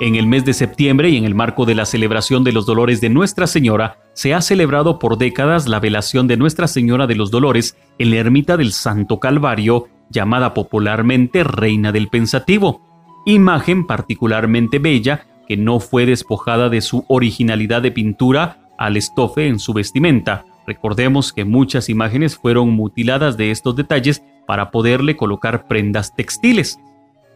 En 0.00 0.16
el 0.16 0.26
mes 0.26 0.44
de 0.44 0.54
septiembre 0.54 1.10
y 1.10 1.16
en 1.16 1.24
el 1.24 1.36
marco 1.36 1.66
de 1.66 1.76
la 1.76 1.86
celebración 1.86 2.42
de 2.42 2.50
los 2.50 2.66
dolores 2.66 3.00
de 3.00 3.10
Nuestra 3.10 3.46
Señora, 3.46 3.98
se 4.12 4.34
ha 4.34 4.40
celebrado 4.40 4.98
por 4.98 5.18
décadas 5.18 5.68
la 5.68 5.78
velación 5.78 6.26
de 6.26 6.36
Nuestra 6.36 6.66
Señora 6.66 7.06
de 7.06 7.14
los 7.14 7.30
Dolores 7.30 7.76
en 7.98 8.10
la 8.10 8.16
ermita 8.16 8.56
del 8.56 8.72
Santo 8.72 9.20
Calvario, 9.20 9.86
llamada 10.10 10.52
popularmente 10.52 11.44
Reina 11.44 11.92
del 11.92 12.08
Pensativo, 12.08 12.82
imagen 13.24 13.86
particularmente 13.86 14.80
bella 14.80 15.26
que 15.46 15.56
no 15.56 15.78
fue 15.78 16.06
despojada 16.06 16.68
de 16.68 16.80
su 16.80 17.04
originalidad 17.08 17.82
de 17.82 17.92
pintura 17.92 18.68
al 18.78 18.96
estofe 18.96 19.46
en 19.46 19.60
su 19.60 19.74
vestimenta. 19.74 20.44
Recordemos 20.66 21.32
que 21.32 21.44
muchas 21.44 21.88
imágenes 21.88 22.36
fueron 22.36 22.70
mutiladas 22.70 23.36
de 23.36 23.52
estos 23.52 23.76
detalles 23.76 24.24
para 24.46 24.72
poderle 24.72 25.16
colocar 25.16 25.68
prendas 25.68 26.14
textiles. 26.16 26.80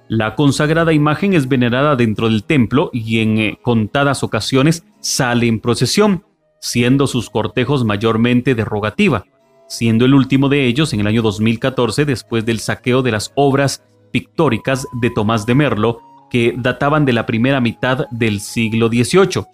La 0.08 0.34
consagrada 0.34 0.94
imagen 0.94 1.34
es 1.34 1.48
venerada 1.48 1.94
dentro 1.94 2.30
del 2.30 2.44
templo 2.44 2.88
y 2.94 3.20
en 3.20 3.38
eh, 3.38 3.58
contadas 3.60 4.22
ocasiones 4.22 4.86
sale 5.00 5.46
en 5.46 5.60
procesión, 5.60 6.24
siendo 6.60 7.06
sus 7.06 7.28
cortejos 7.28 7.84
mayormente 7.84 8.54
de 8.54 8.64
rogativa, 8.64 9.26
siendo 9.68 10.06
el 10.06 10.14
último 10.14 10.48
de 10.48 10.64
ellos 10.64 10.94
en 10.94 11.00
el 11.00 11.08
año 11.08 11.20
2014 11.20 12.06
después 12.06 12.46
del 12.46 12.58
saqueo 12.58 13.02
de 13.02 13.12
las 13.12 13.32
obras 13.34 13.84
pictóricas 14.10 14.86
de 15.02 15.10
Tomás 15.10 15.44
de 15.44 15.54
Merlo 15.54 16.00
que 16.30 16.54
databan 16.56 17.04
de 17.04 17.12
la 17.12 17.26
primera 17.26 17.60
mitad 17.60 18.06
del 18.10 18.40
siglo 18.40 18.88
XVIII. 18.88 19.44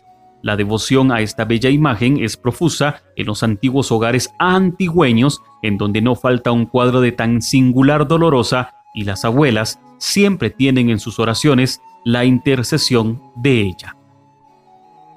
La 0.40 0.56
devoción 0.56 1.10
a 1.10 1.20
esta 1.20 1.44
bella 1.46 1.70
imagen 1.70 2.22
es 2.22 2.36
profusa 2.36 3.02
en 3.16 3.26
los 3.26 3.42
antiguos 3.42 3.90
hogares 3.90 4.30
antigüeños, 4.38 5.40
en 5.62 5.78
donde 5.78 6.00
no 6.00 6.14
falta 6.14 6.52
un 6.52 6.66
cuadro 6.66 7.00
de 7.00 7.10
tan 7.10 7.42
singular 7.42 8.06
dolorosa 8.06 8.70
y 8.94 9.02
las 9.02 9.24
abuelas 9.24 9.80
siempre 9.98 10.50
tienen 10.50 10.90
en 10.90 11.00
sus 11.00 11.18
oraciones 11.18 11.80
la 12.04 12.24
intercesión 12.24 13.22
de 13.36 13.62
ella. 13.62 13.96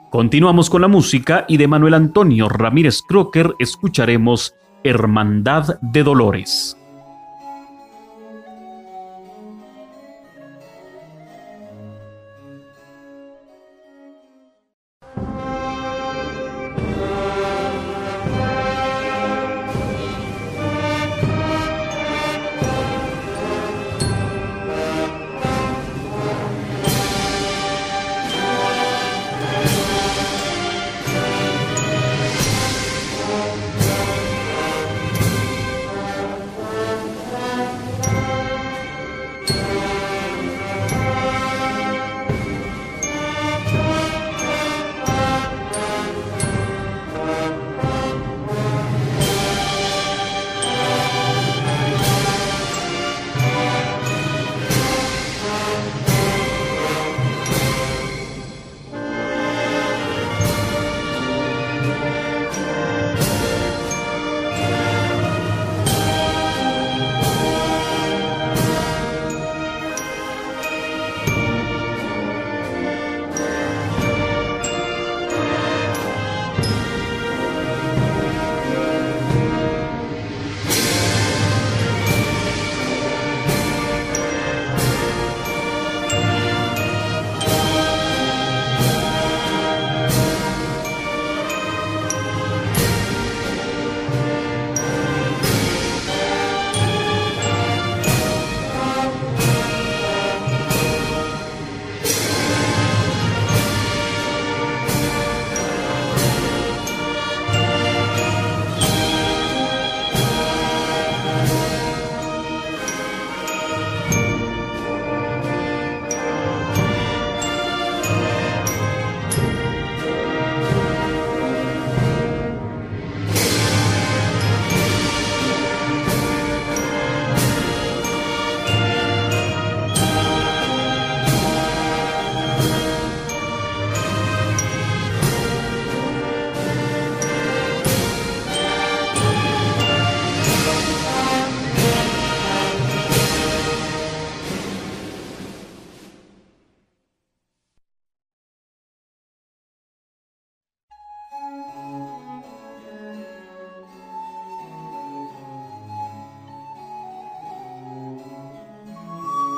Continuamos 0.10 0.70
con 0.70 0.82
la 0.82 0.88
música 0.88 1.46
y 1.48 1.58
de 1.58 1.68
Manuel 1.68 1.94
Antonio 1.94 2.48
Ramírez 2.48 3.02
Crocker 3.02 3.56
escucharemos 3.60 4.56
Hermandad 4.84 5.80
de 5.82 6.04
Dolores. 6.04 6.77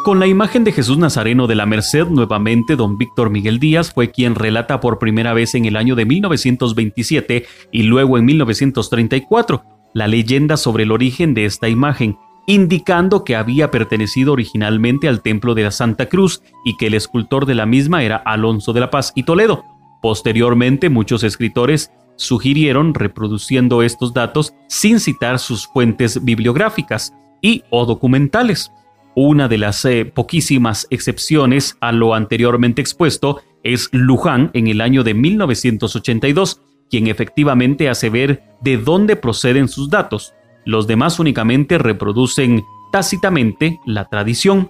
Con 0.09 0.19
la 0.19 0.25
imagen 0.25 0.63
de 0.63 0.71
Jesús 0.71 0.97
Nazareno 0.97 1.45
de 1.45 1.53
la 1.53 1.67
Merced, 1.67 2.07
nuevamente 2.07 2.75
don 2.75 2.97
Víctor 2.97 3.29
Miguel 3.29 3.59
Díaz 3.59 3.93
fue 3.93 4.09
quien 4.09 4.33
relata 4.33 4.79
por 4.79 4.97
primera 4.97 5.33
vez 5.33 5.53
en 5.53 5.65
el 5.65 5.75
año 5.75 5.95
de 5.95 6.05
1927 6.05 7.45
y 7.71 7.83
luego 7.83 8.17
en 8.17 8.25
1934 8.25 9.61
la 9.93 10.07
leyenda 10.07 10.57
sobre 10.57 10.81
el 10.81 10.91
origen 10.91 11.35
de 11.35 11.45
esta 11.45 11.69
imagen, 11.69 12.17
indicando 12.47 13.23
que 13.23 13.35
había 13.35 13.69
pertenecido 13.69 14.33
originalmente 14.33 15.07
al 15.07 15.21
Templo 15.21 15.53
de 15.53 15.61
la 15.61 15.71
Santa 15.71 16.07
Cruz 16.07 16.41
y 16.65 16.75
que 16.77 16.87
el 16.87 16.95
escultor 16.95 17.45
de 17.45 17.53
la 17.53 17.67
misma 17.67 18.01
era 18.01 18.15
Alonso 18.15 18.73
de 18.73 18.79
la 18.79 18.89
Paz 18.89 19.11
y 19.13 19.21
Toledo. 19.21 19.63
Posteriormente, 20.01 20.89
muchos 20.89 21.23
escritores 21.23 21.91
sugirieron 22.15 22.95
reproduciendo 22.95 23.83
estos 23.83 24.11
datos 24.15 24.55
sin 24.69 24.99
citar 24.99 25.37
sus 25.37 25.67
fuentes 25.67 26.25
bibliográficas 26.25 27.13
y 27.43 27.61
o 27.69 27.85
documentales. 27.85 28.71
Una 29.15 29.47
de 29.47 29.57
las 29.57 29.83
eh, 29.85 30.05
poquísimas 30.05 30.87
excepciones 30.89 31.77
a 31.81 31.91
lo 31.91 32.13
anteriormente 32.13 32.81
expuesto 32.81 33.41
es 33.63 33.89
Luján 33.91 34.51
en 34.53 34.67
el 34.67 34.81
año 34.81 35.03
de 35.03 35.13
1982, 35.13 36.61
quien 36.89 37.07
efectivamente 37.07 37.89
hace 37.89 38.09
ver 38.09 38.43
de 38.61 38.77
dónde 38.77 39.15
proceden 39.15 39.67
sus 39.67 39.89
datos. 39.89 40.33
Los 40.65 40.87
demás 40.87 41.19
únicamente 41.19 41.77
reproducen 41.77 42.63
tácitamente 42.91 43.79
la 43.85 44.05
tradición. 44.05 44.69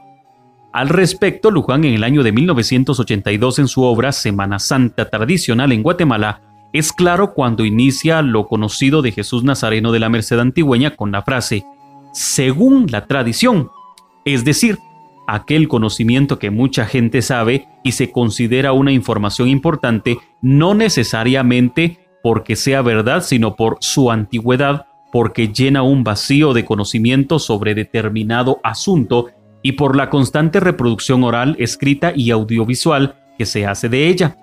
Al 0.71 0.89
respecto, 0.89 1.51
Luján 1.51 1.83
en 1.83 1.93
el 1.93 2.03
año 2.03 2.23
de 2.23 2.31
1982 2.31 3.59
en 3.59 3.67
su 3.67 3.83
obra 3.83 4.11
Semana 4.11 4.59
Santa 4.59 5.09
Tradicional 5.09 5.71
en 5.71 5.83
Guatemala 5.83 6.41
es 6.71 6.93
claro 6.93 7.33
cuando 7.33 7.65
inicia 7.65 8.21
lo 8.21 8.47
conocido 8.47 9.01
de 9.01 9.11
Jesús 9.11 9.43
Nazareno 9.43 9.91
de 9.91 9.99
la 9.99 10.09
Merced 10.09 10.37
Antigüeña 10.37 10.95
con 10.95 11.11
la 11.11 11.23
frase, 11.23 11.65
según 12.13 12.85
la 12.91 13.07
tradición, 13.07 13.69
es 14.33 14.45
decir, 14.45 14.79
aquel 15.27 15.67
conocimiento 15.67 16.39
que 16.39 16.49
mucha 16.49 16.85
gente 16.85 17.21
sabe 17.21 17.67
y 17.83 17.91
se 17.93 18.11
considera 18.11 18.73
una 18.73 18.91
información 18.91 19.47
importante, 19.47 20.17
no 20.41 20.73
necesariamente 20.73 21.99
porque 22.23 22.55
sea 22.55 22.81
verdad, 22.81 23.23
sino 23.23 23.55
por 23.55 23.77
su 23.79 24.11
antigüedad, 24.11 24.87
porque 25.11 25.49
llena 25.49 25.83
un 25.83 26.03
vacío 26.03 26.53
de 26.53 26.65
conocimiento 26.65 27.39
sobre 27.39 27.75
determinado 27.75 28.59
asunto 28.63 29.27
y 29.61 29.73
por 29.73 29.95
la 29.95 30.09
constante 30.09 30.59
reproducción 30.59 31.23
oral, 31.23 31.55
escrita 31.59 32.13
y 32.15 32.31
audiovisual 32.31 33.15
que 33.37 33.45
se 33.45 33.65
hace 33.65 33.89
de 33.89 34.07
ella. 34.07 34.37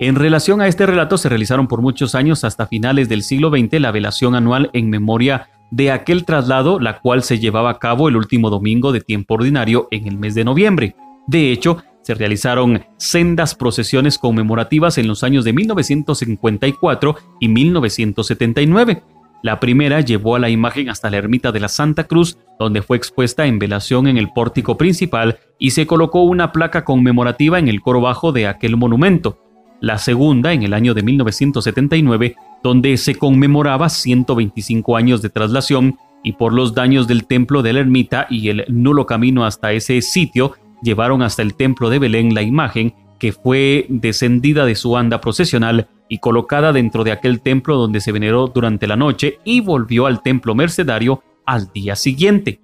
En 0.00 0.14
relación 0.14 0.60
a 0.60 0.66
este 0.66 0.86
relato 0.86 1.18
se 1.18 1.28
realizaron 1.28 1.68
por 1.68 1.82
muchos 1.82 2.14
años 2.14 2.44
hasta 2.44 2.66
finales 2.66 3.08
del 3.08 3.22
siglo 3.22 3.50
XX 3.50 3.80
la 3.80 3.90
velación 3.90 4.34
anual 4.34 4.70
en 4.72 4.88
memoria 4.88 5.48
de 5.70 5.90
aquel 5.90 6.24
traslado, 6.24 6.80
la 6.80 7.00
cual 7.00 7.22
se 7.22 7.38
llevaba 7.38 7.70
a 7.70 7.78
cabo 7.78 8.08
el 8.08 8.16
último 8.16 8.50
domingo 8.50 8.92
de 8.92 9.00
tiempo 9.00 9.34
ordinario 9.34 9.88
en 9.90 10.06
el 10.06 10.18
mes 10.18 10.34
de 10.34 10.44
noviembre. 10.44 10.96
De 11.26 11.52
hecho, 11.52 11.82
se 12.02 12.14
realizaron 12.14 12.82
sendas 12.96 13.54
procesiones 13.54 14.18
conmemorativas 14.18 14.98
en 14.98 15.06
los 15.06 15.22
años 15.22 15.44
de 15.44 15.52
1954 15.52 17.16
y 17.40 17.48
1979. 17.48 19.02
La 19.42 19.58
primera 19.58 20.00
llevó 20.00 20.36
a 20.36 20.38
la 20.38 20.50
imagen 20.50 20.90
hasta 20.90 21.10
la 21.10 21.16
ermita 21.16 21.50
de 21.52 21.60
la 21.60 21.68
Santa 21.68 22.04
Cruz, 22.04 22.38
donde 22.58 22.82
fue 22.82 22.96
expuesta 22.96 23.46
en 23.46 23.58
velación 23.58 24.06
en 24.06 24.18
el 24.18 24.30
pórtico 24.30 24.76
principal 24.76 25.38
y 25.58 25.70
se 25.70 25.86
colocó 25.86 26.22
una 26.22 26.52
placa 26.52 26.84
conmemorativa 26.84 27.58
en 27.58 27.68
el 27.68 27.80
coro 27.80 28.00
bajo 28.00 28.32
de 28.32 28.46
aquel 28.46 28.76
monumento. 28.76 29.38
La 29.80 29.96
segunda, 29.96 30.52
en 30.52 30.62
el 30.62 30.74
año 30.74 30.92
de 30.92 31.02
1979, 31.02 32.36
donde 32.62 32.96
se 32.98 33.14
conmemoraba 33.14 33.88
125 33.88 34.96
años 34.96 35.22
de 35.22 35.30
traslación 35.30 35.96
y 36.22 36.32
por 36.34 36.52
los 36.52 36.74
daños 36.74 37.08
del 37.08 37.26
templo 37.26 37.62
de 37.62 37.72
la 37.72 37.80
ermita 37.80 38.26
y 38.28 38.50
el 38.50 38.66
nulo 38.68 39.06
camino 39.06 39.46
hasta 39.46 39.72
ese 39.72 40.02
sitio, 40.02 40.52
llevaron 40.82 41.22
hasta 41.22 41.40
el 41.40 41.54
templo 41.54 41.88
de 41.88 41.98
Belén 41.98 42.34
la 42.34 42.42
imagen 42.42 42.94
que 43.18 43.32
fue 43.32 43.86
descendida 43.88 44.66
de 44.66 44.74
su 44.74 44.98
anda 44.98 45.20
procesional 45.22 45.88
y 46.10 46.18
colocada 46.18 46.74
dentro 46.74 47.02
de 47.02 47.12
aquel 47.12 47.40
templo 47.40 47.76
donde 47.76 48.00
se 48.00 48.12
veneró 48.12 48.48
durante 48.48 48.86
la 48.86 48.96
noche 48.96 49.38
y 49.44 49.60
volvió 49.60 50.06
al 50.06 50.22
templo 50.22 50.54
mercedario 50.54 51.22
al 51.46 51.72
día 51.72 51.96
siguiente. 51.96 52.60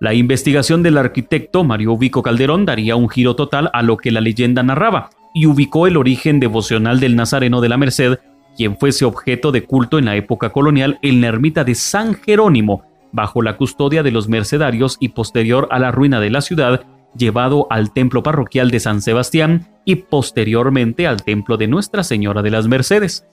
La 0.00 0.14
investigación 0.14 0.82
del 0.82 0.98
arquitecto 0.98 1.64
Mario 1.64 1.92
Ubico 1.92 2.22
Calderón 2.22 2.66
daría 2.66 2.94
un 2.94 3.08
giro 3.08 3.34
total 3.34 3.70
a 3.72 3.82
lo 3.82 3.96
que 3.96 4.12
la 4.12 4.20
leyenda 4.20 4.62
narraba 4.62 5.10
y 5.34 5.46
ubicó 5.46 5.86
el 5.86 5.96
origen 5.96 6.40
devocional 6.40 7.00
del 7.00 7.16
Nazareno 7.16 7.60
de 7.60 7.68
la 7.68 7.76
Merced, 7.76 8.18
quien 8.56 8.76
fuese 8.76 9.04
objeto 9.04 9.52
de 9.52 9.64
culto 9.64 9.98
en 9.98 10.04
la 10.04 10.16
época 10.16 10.50
colonial 10.50 10.98
en 11.02 11.20
la 11.20 11.28
ermita 11.28 11.64
de 11.64 11.74
San 11.74 12.14
Jerónimo, 12.14 12.84
bajo 13.12 13.42
la 13.42 13.56
custodia 13.56 14.02
de 14.02 14.10
los 14.10 14.28
mercedarios 14.28 14.96
y 15.00 15.10
posterior 15.10 15.68
a 15.70 15.78
la 15.78 15.90
ruina 15.90 16.20
de 16.20 16.30
la 16.30 16.40
ciudad 16.40 16.84
llevado 17.16 17.66
al 17.70 17.92
templo 17.92 18.22
parroquial 18.22 18.70
de 18.70 18.80
San 18.80 19.02
Sebastián 19.02 19.68
y 19.84 19.96
posteriormente 19.96 21.06
al 21.06 21.22
templo 21.22 21.56
de 21.56 21.68
Nuestra 21.68 22.02
Señora 22.04 22.42
de 22.42 22.50
las 22.50 22.68
Mercedes. 22.68 23.26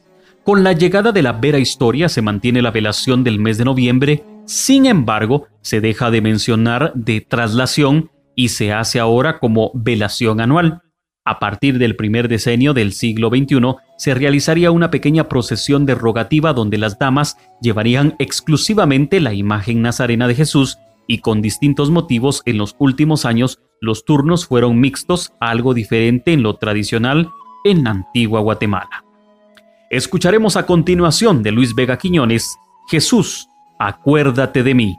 Con 0.43 0.63
la 0.63 0.73
llegada 0.73 1.11
de 1.11 1.21
la 1.21 1.33
vera 1.33 1.59
historia 1.59 2.09
se 2.09 2.21
mantiene 2.21 2.61
la 2.61 2.71
velación 2.71 3.23
del 3.23 3.39
mes 3.39 3.57
de 3.57 3.65
noviembre, 3.65 4.23
sin 4.45 4.85
embargo, 4.85 5.47
se 5.61 5.79
deja 5.79 6.09
de 6.11 6.21
mencionar 6.21 6.91
de 6.95 7.21
traslación 7.21 8.09
y 8.35 8.49
se 8.49 8.73
hace 8.73 8.99
ahora 8.99 9.39
como 9.39 9.71
velación 9.73 10.41
anual. 10.41 10.81
A 11.29 11.37
partir 11.37 11.77
del 11.77 11.95
primer 11.95 12.27
decenio 12.27 12.73
del 12.73 12.91
siglo 12.91 13.29
XXI, 13.29 13.75
se 13.97 14.15
realizaría 14.15 14.71
una 14.71 14.89
pequeña 14.89 15.29
procesión 15.29 15.85
derogativa 15.85 16.53
donde 16.53 16.79
las 16.79 16.97
damas 16.97 17.37
llevarían 17.61 18.15
exclusivamente 18.17 19.19
la 19.19 19.35
imagen 19.35 19.83
nazarena 19.83 20.27
de 20.27 20.33
Jesús 20.33 20.79
y 21.05 21.19
con 21.19 21.43
distintos 21.43 21.91
motivos 21.91 22.41
en 22.47 22.57
los 22.57 22.75
últimos 22.79 23.25
años 23.25 23.59
los 23.79 24.05
turnos 24.05 24.47
fueron 24.47 24.79
mixtos, 24.79 25.31
algo 25.39 25.75
diferente 25.75 26.33
en 26.33 26.41
lo 26.41 26.55
tradicional 26.55 27.29
en 27.63 27.87
Antigua 27.87 28.39
Guatemala. 28.39 29.05
Escucharemos 29.91 30.57
a 30.57 30.65
continuación 30.65 31.43
de 31.43 31.51
Luis 31.51 31.75
Vega 31.75 31.99
Quiñones, 31.99 32.57
Jesús, 32.89 33.49
acuérdate 33.77 34.63
de 34.63 34.73
mí. 34.73 34.97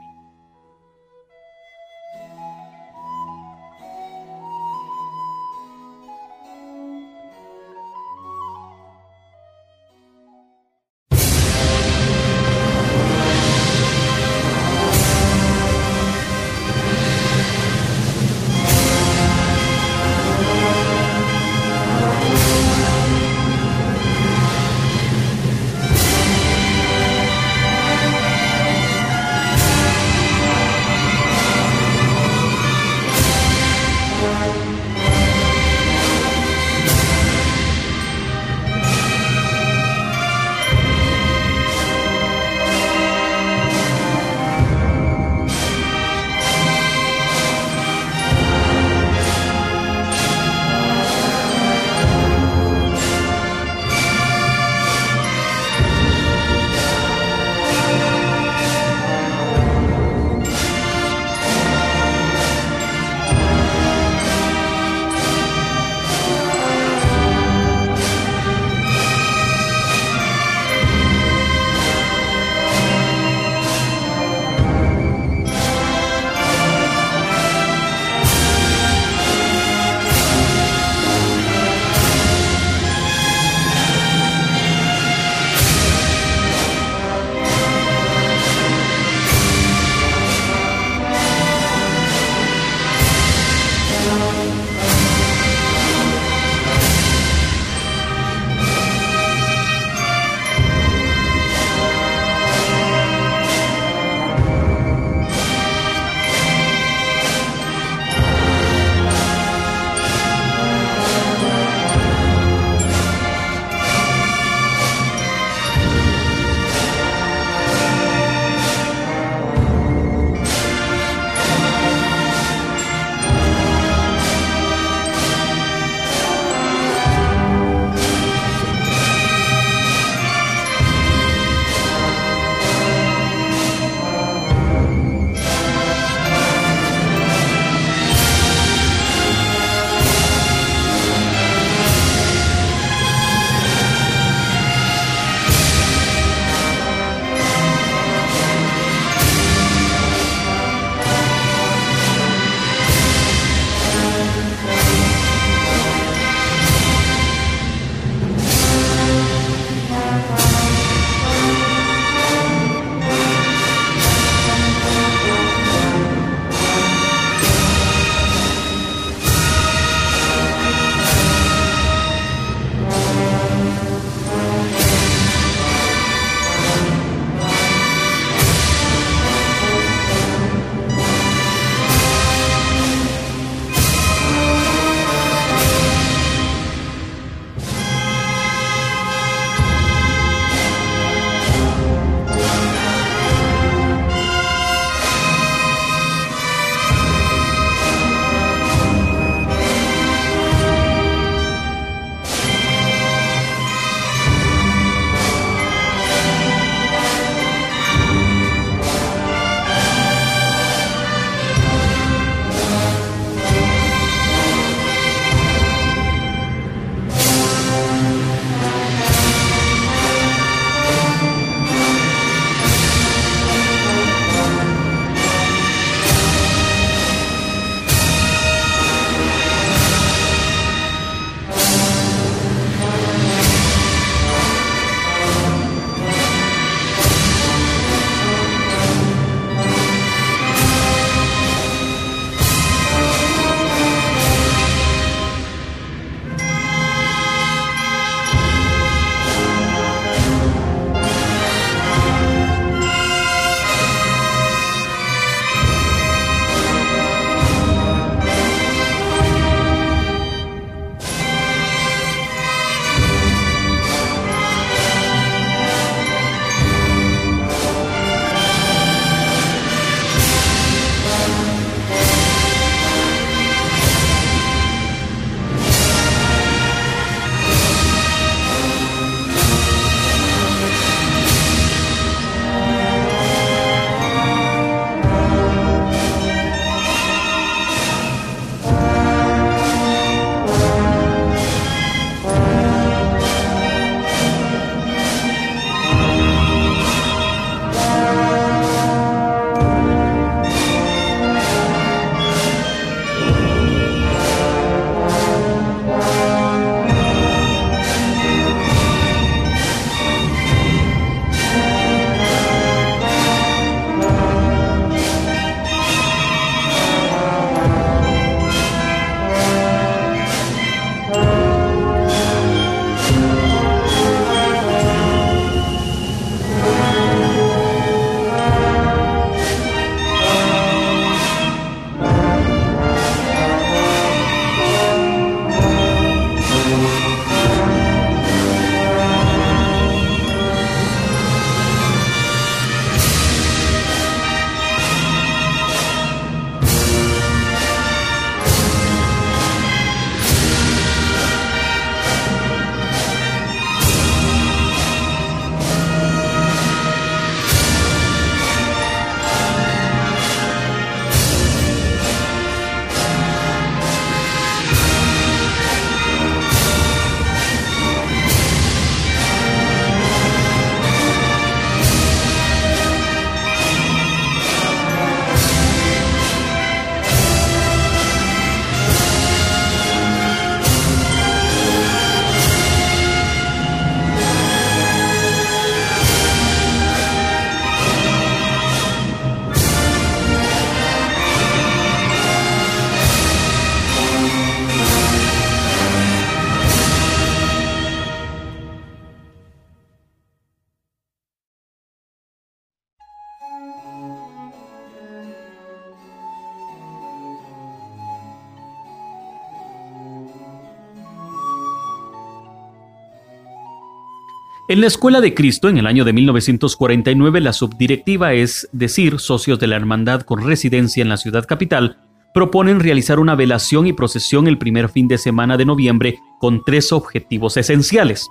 En 414.81 414.85
la 414.85 414.87
Escuela 414.87 415.21
de 415.21 415.35
Cristo, 415.35 415.69
en 415.69 415.77
el 415.77 415.85
año 415.85 416.05
de 416.05 416.11
1949, 416.11 417.39
la 417.39 417.53
subdirectiva, 417.53 418.33
es 418.33 418.67
decir, 418.71 419.19
socios 419.19 419.59
de 419.59 419.67
la 419.67 419.75
hermandad 419.75 420.21
con 420.23 420.43
residencia 420.43 421.03
en 421.03 421.09
la 421.09 421.17
ciudad 421.17 421.45
capital, 421.45 421.99
proponen 422.33 422.79
realizar 422.79 423.19
una 423.19 423.35
velación 423.35 423.85
y 423.85 423.93
procesión 423.93 424.47
el 424.47 424.57
primer 424.57 424.89
fin 424.89 425.07
de 425.07 425.19
semana 425.19 425.55
de 425.55 425.65
noviembre 425.65 426.17
con 426.39 426.63
tres 426.65 426.91
objetivos 426.91 427.57
esenciales. 427.57 428.27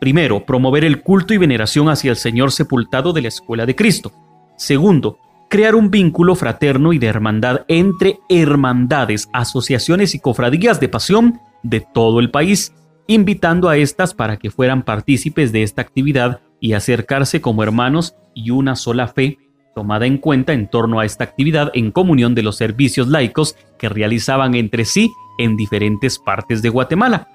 Primero, 0.00 0.46
promover 0.46 0.84
el 0.84 1.02
culto 1.02 1.34
y 1.34 1.38
veneración 1.38 1.88
hacia 1.88 2.12
el 2.12 2.16
Señor 2.16 2.52
sepultado 2.52 3.12
de 3.12 3.22
la 3.22 3.28
Escuela 3.28 3.66
de 3.66 3.74
Cristo. 3.74 4.12
Segundo, 4.56 5.18
crear 5.50 5.74
un 5.74 5.90
vínculo 5.90 6.36
fraterno 6.36 6.92
y 6.92 6.98
de 6.98 7.08
hermandad 7.08 7.62
entre 7.66 8.20
hermandades, 8.28 9.28
asociaciones 9.32 10.14
y 10.14 10.20
cofradías 10.20 10.78
de 10.78 10.88
pasión 10.88 11.40
de 11.64 11.80
todo 11.80 12.20
el 12.20 12.30
país 12.30 12.72
invitando 13.06 13.68
a 13.68 13.76
estas 13.76 14.14
para 14.14 14.36
que 14.38 14.50
fueran 14.50 14.82
partícipes 14.82 15.52
de 15.52 15.62
esta 15.62 15.82
actividad 15.82 16.40
y 16.60 16.74
acercarse 16.74 17.40
como 17.40 17.62
hermanos 17.62 18.14
y 18.34 18.50
una 18.50 18.76
sola 18.76 19.08
fe 19.08 19.38
tomada 19.74 20.06
en 20.06 20.18
cuenta 20.18 20.52
en 20.52 20.68
torno 20.68 21.00
a 21.00 21.04
esta 21.04 21.24
actividad 21.24 21.70
en 21.74 21.90
comunión 21.90 22.34
de 22.34 22.42
los 22.42 22.56
servicios 22.56 23.08
laicos 23.08 23.56
que 23.78 23.88
realizaban 23.88 24.54
entre 24.54 24.84
sí 24.84 25.10
en 25.38 25.56
diferentes 25.56 26.18
partes 26.18 26.62
de 26.62 26.68
Guatemala. 26.68 27.28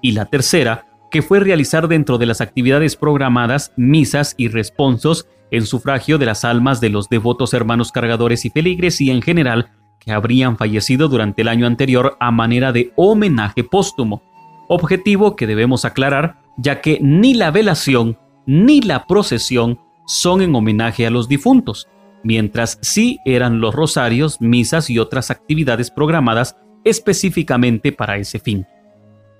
Y 0.00 0.12
la 0.12 0.24
tercera, 0.26 0.86
que 1.10 1.22
fue 1.22 1.40
realizar 1.40 1.88
dentro 1.88 2.18
de 2.18 2.26
las 2.26 2.40
actividades 2.40 2.96
programadas 2.96 3.72
misas 3.76 4.34
y 4.38 4.48
responsos 4.48 5.28
en 5.50 5.66
sufragio 5.66 6.16
de 6.16 6.26
las 6.26 6.44
almas 6.44 6.80
de 6.80 6.88
los 6.88 7.08
devotos 7.10 7.52
hermanos 7.52 7.92
cargadores 7.92 8.46
y 8.46 8.50
feligres 8.50 9.00
y 9.00 9.10
en 9.10 9.20
general 9.20 9.70
que 10.00 10.12
habrían 10.12 10.56
fallecido 10.56 11.08
durante 11.08 11.42
el 11.42 11.48
año 11.48 11.66
anterior 11.66 12.16
a 12.18 12.30
manera 12.30 12.72
de 12.72 12.92
homenaje 12.96 13.62
póstumo 13.62 14.31
objetivo 14.72 15.36
que 15.36 15.46
debemos 15.46 15.84
aclarar, 15.84 16.36
ya 16.56 16.80
que 16.80 16.98
ni 17.00 17.34
la 17.34 17.50
velación 17.50 18.18
ni 18.46 18.80
la 18.80 19.06
procesión 19.06 19.78
son 20.06 20.42
en 20.42 20.54
homenaje 20.54 21.06
a 21.06 21.10
los 21.10 21.28
difuntos, 21.28 21.88
mientras 22.24 22.78
sí 22.82 23.18
eran 23.24 23.60
los 23.60 23.74
rosarios, 23.74 24.40
misas 24.40 24.90
y 24.90 24.98
otras 24.98 25.30
actividades 25.30 25.90
programadas 25.90 26.56
específicamente 26.84 27.92
para 27.92 28.16
ese 28.16 28.38
fin. 28.38 28.66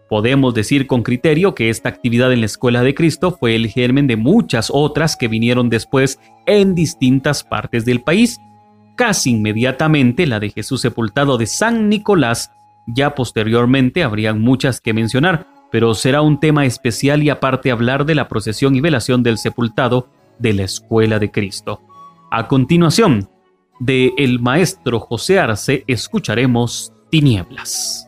Podemos 0.08 0.52
decir 0.52 0.86
con 0.86 1.02
criterio 1.02 1.54
que 1.54 1.70
esta 1.70 1.88
actividad 1.88 2.32
en 2.32 2.40
la 2.40 2.46
Escuela 2.46 2.82
de 2.82 2.94
Cristo 2.94 3.30
fue 3.30 3.56
el 3.56 3.68
germen 3.68 4.06
de 4.06 4.16
muchas 4.16 4.70
otras 4.70 5.16
que 5.16 5.26
vinieron 5.26 5.70
después 5.70 6.20
en 6.44 6.74
distintas 6.74 7.42
partes 7.42 7.86
del 7.86 8.02
país. 8.02 8.38
Casi 8.94 9.30
inmediatamente 9.30 10.26
la 10.26 10.38
de 10.38 10.50
Jesús 10.50 10.82
sepultado 10.82 11.38
de 11.38 11.46
San 11.46 11.88
Nicolás 11.88 12.52
ya 12.86 13.14
posteriormente 13.14 14.02
habrían 14.02 14.40
muchas 14.40 14.80
que 14.80 14.92
mencionar, 14.92 15.46
pero 15.70 15.94
será 15.94 16.22
un 16.22 16.38
tema 16.40 16.66
especial 16.66 17.22
y 17.22 17.30
aparte 17.30 17.70
hablar 17.70 18.04
de 18.04 18.14
la 18.14 18.28
procesión 18.28 18.74
y 18.76 18.80
velación 18.80 19.22
del 19.22 19.38
sepultado 19.38 20.08
de 20.38 20.52
la 20.52 20.64
Escuela 20.64 21.18
de 21.18 21.30
Cristo. 21.30 21.80
A 22.30 22.48
continuación, 22.48 23.28
de 23.80 24.12
el 24.16 24.38
maestro 24.38 25.00
José 25.00 25.38
Arce 25.40 25.84
escucharemos 25.86 26.92
Tinieblas. 27.10 28.06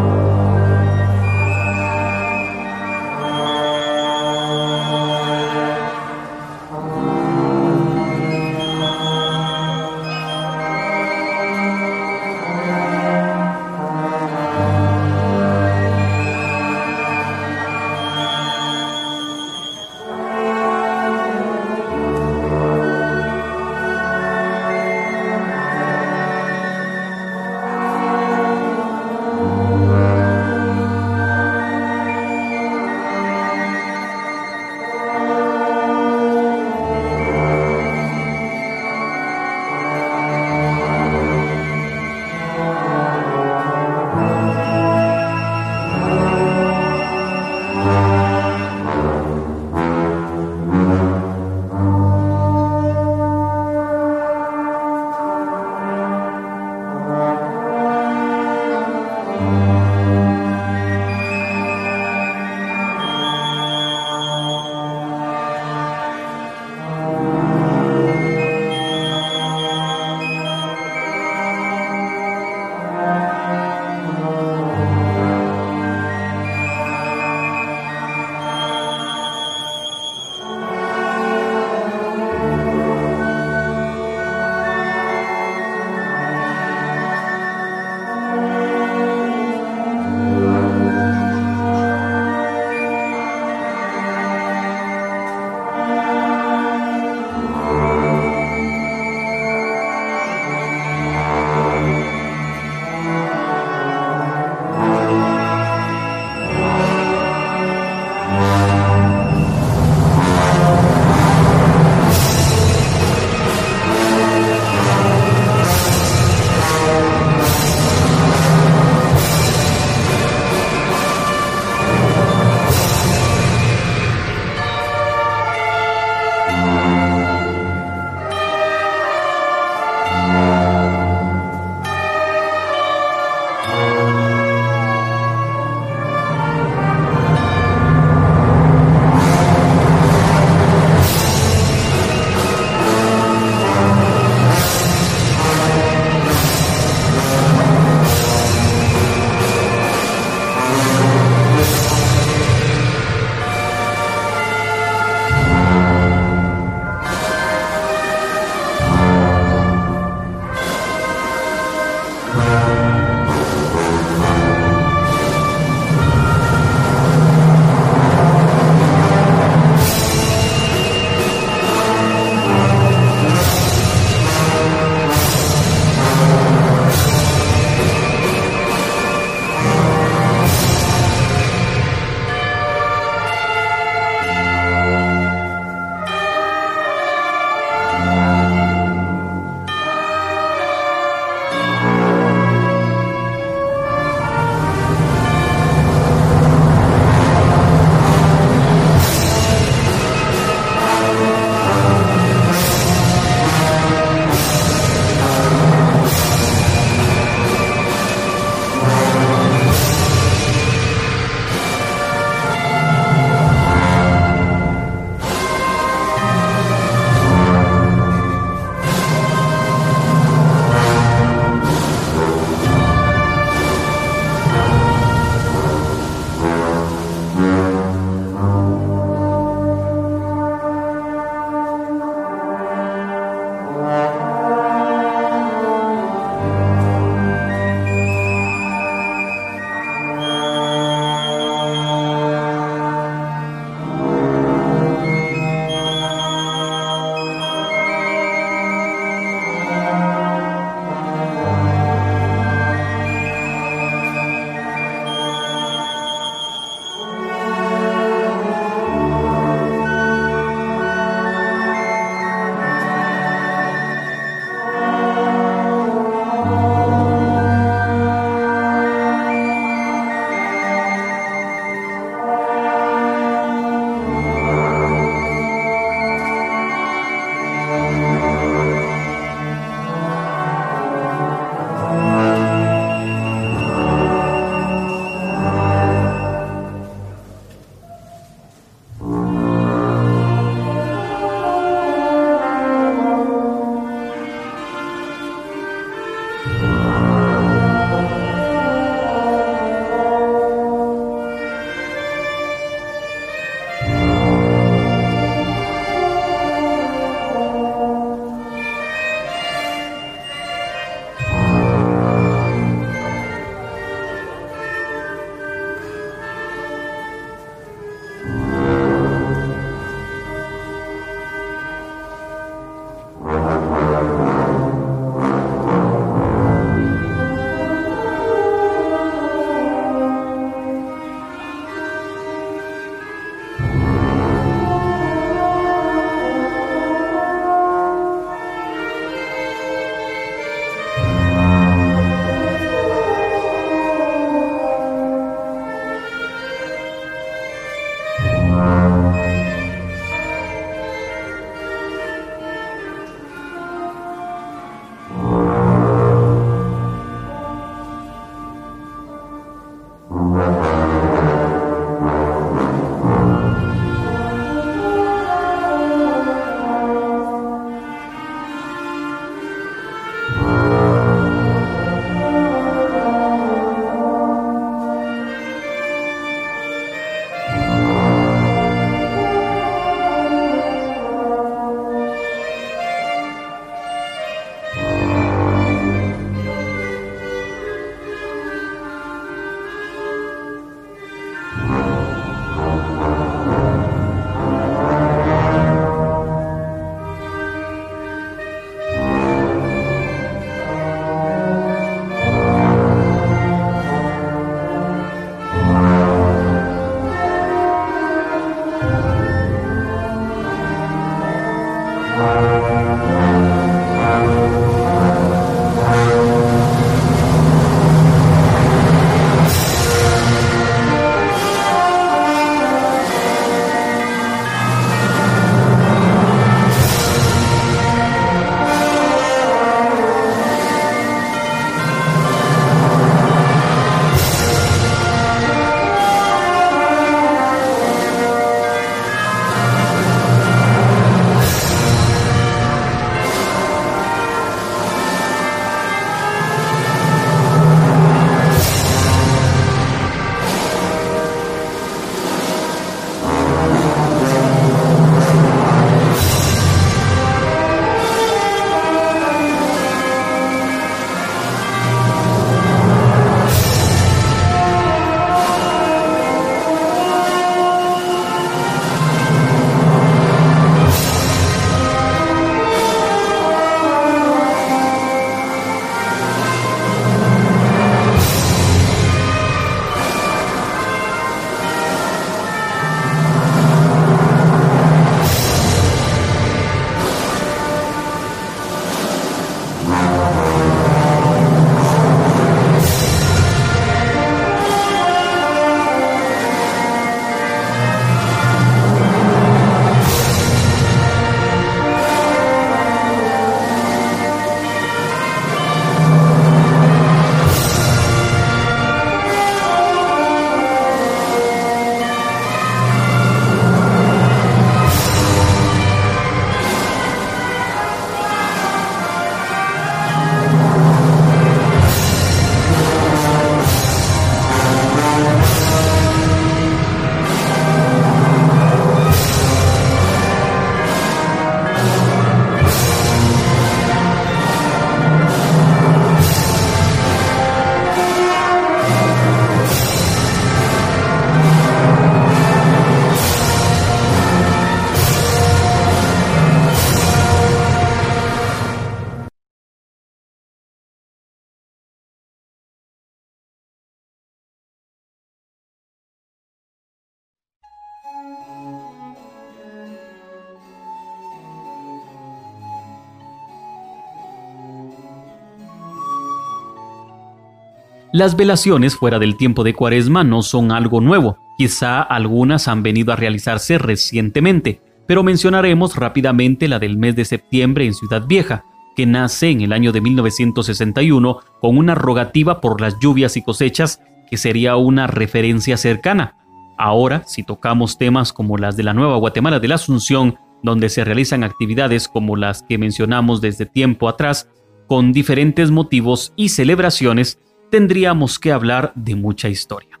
Las 568.12 568.34
velaciones 568.34 568.96
fuera 568.96 569.20
del 569.20 569.36
tiempo 569.36 569.62
de 569.62 569.72
Cuaresma 569.72 570.24
no 570.24 570.42
son 570.42 570.72
algo 570.72 571.00
nuevo, 571.00 571.38
quizá 571.56 572.02
algunas 572.02 572.66
han 572.66 572.82
venido 572.82 573.12
a 573.12 573.16
realizarse 573.16 573.78
recientemente, 573.78 574.80
pero 575.06 575.22
mencionaremos 575.22 575.94
rápidamente 575.94 576.66
la 576.66 576.80
del 576.80 576.98
mes 576.98 577.14
de 577.14 577.24
septiembre 577.24 577.86
en 577.86 577.94
Ciudad 577.94 578.26
Vieja, 578.26 578.64
que 578.96 579.06
nace 579.06 579.50
en 579.50 579.60
el 579.60 579.72
año 579.72 579.92
de 579.92 580.00
1961 580.00 581.38
con 581.60 581.78
una 581.78 581.94
rogativa 581.94 582.60
por 582.60 582.80
las 582.80 582.98
lluvias 582.98 583.36
y 583.36 583.42
cosechas 583.42 584.00
que 584.28 584.36
sería 584.36 584.74
una 584.74 585.06
referencia 585.06 585.76
cercana. 585.76 586.34
Ahora, 586.78 587.22
si 587.26 587.44
tocamos 587.44 587.96
temas 587.96 588.32
como 588.32 588.58
las 588.58 588.76
de 588.76 588.82
la 588.82 588.92
Nueva 588.92 589.18
Guatemala 589.18 589.60
de 589.60 589.68
la 589.68 589.76
Asunción, 589.76 590.36
donde 590.64 590.88
se 590.88 591.04
realizan 591.04 591.44
actividades 591.44 592.08
como 592.08 592.34
las 592.34 592.64
que 592.64 592.76
mencionamos 592.76 593.40
desde 593.40 593.66
tiempo 593.66 594.08
atrás, 594.08 594.48
con 594.88 595.12
diferentes 595.12 595.70
motivos 595.70 596.32
y 596.34 596.48
celebraciones, 596.48 597.38
tendríamos 597.70 598.38
que 598.38 598.52
hablar 598.52 598.92
de 598.94 599.14
mucha 599.14 599.48
historia. 599.48 600.00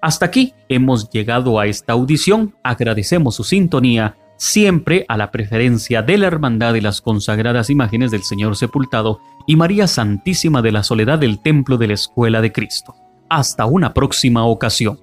Hasta 0.00 0.26
aquí 0.26 0.54
hemos 0.68 1.10
llegado 1.10 1.58
a 1.58 1.66
esta 1.66 1.92
audición, 1.92 2.54
agradecemos 2.62 3.34
su 3.36 3.44
sintonía 3.44 4.16
siempre 4.36 5.04
a 5.08 5.16
la 5.16 5.32
preferencia 5.32 6.02
de 6.02 6.16
la 6.16 6.28
Hermandad 6.28 6.72
de 6.72 6.80
las 6.80 7.00
consagradas 7.00 7.70
imágenes 7.70 8.10
del 8.10 8.22
Señor 8.22 8.56
sepultado 8.56 9.20
y 9.46 9.56
María 9.56 9.86
Santísima 9.88 10.62
de 10.62 10.72
la 10.72 10.84
Soledad 10.84 11.18
del 11.18 11.40
Templo 11.40 11.76
de 11.76 11.88
la 11.88 11.94
Escuela 11.94 12.40
de 12.40 12.52
Cristo. 12.52 12.94
Hasta 13.28 13.66
una 13.66 13.92
próxima 13.92 14.44
ocasión. 14.44 15.00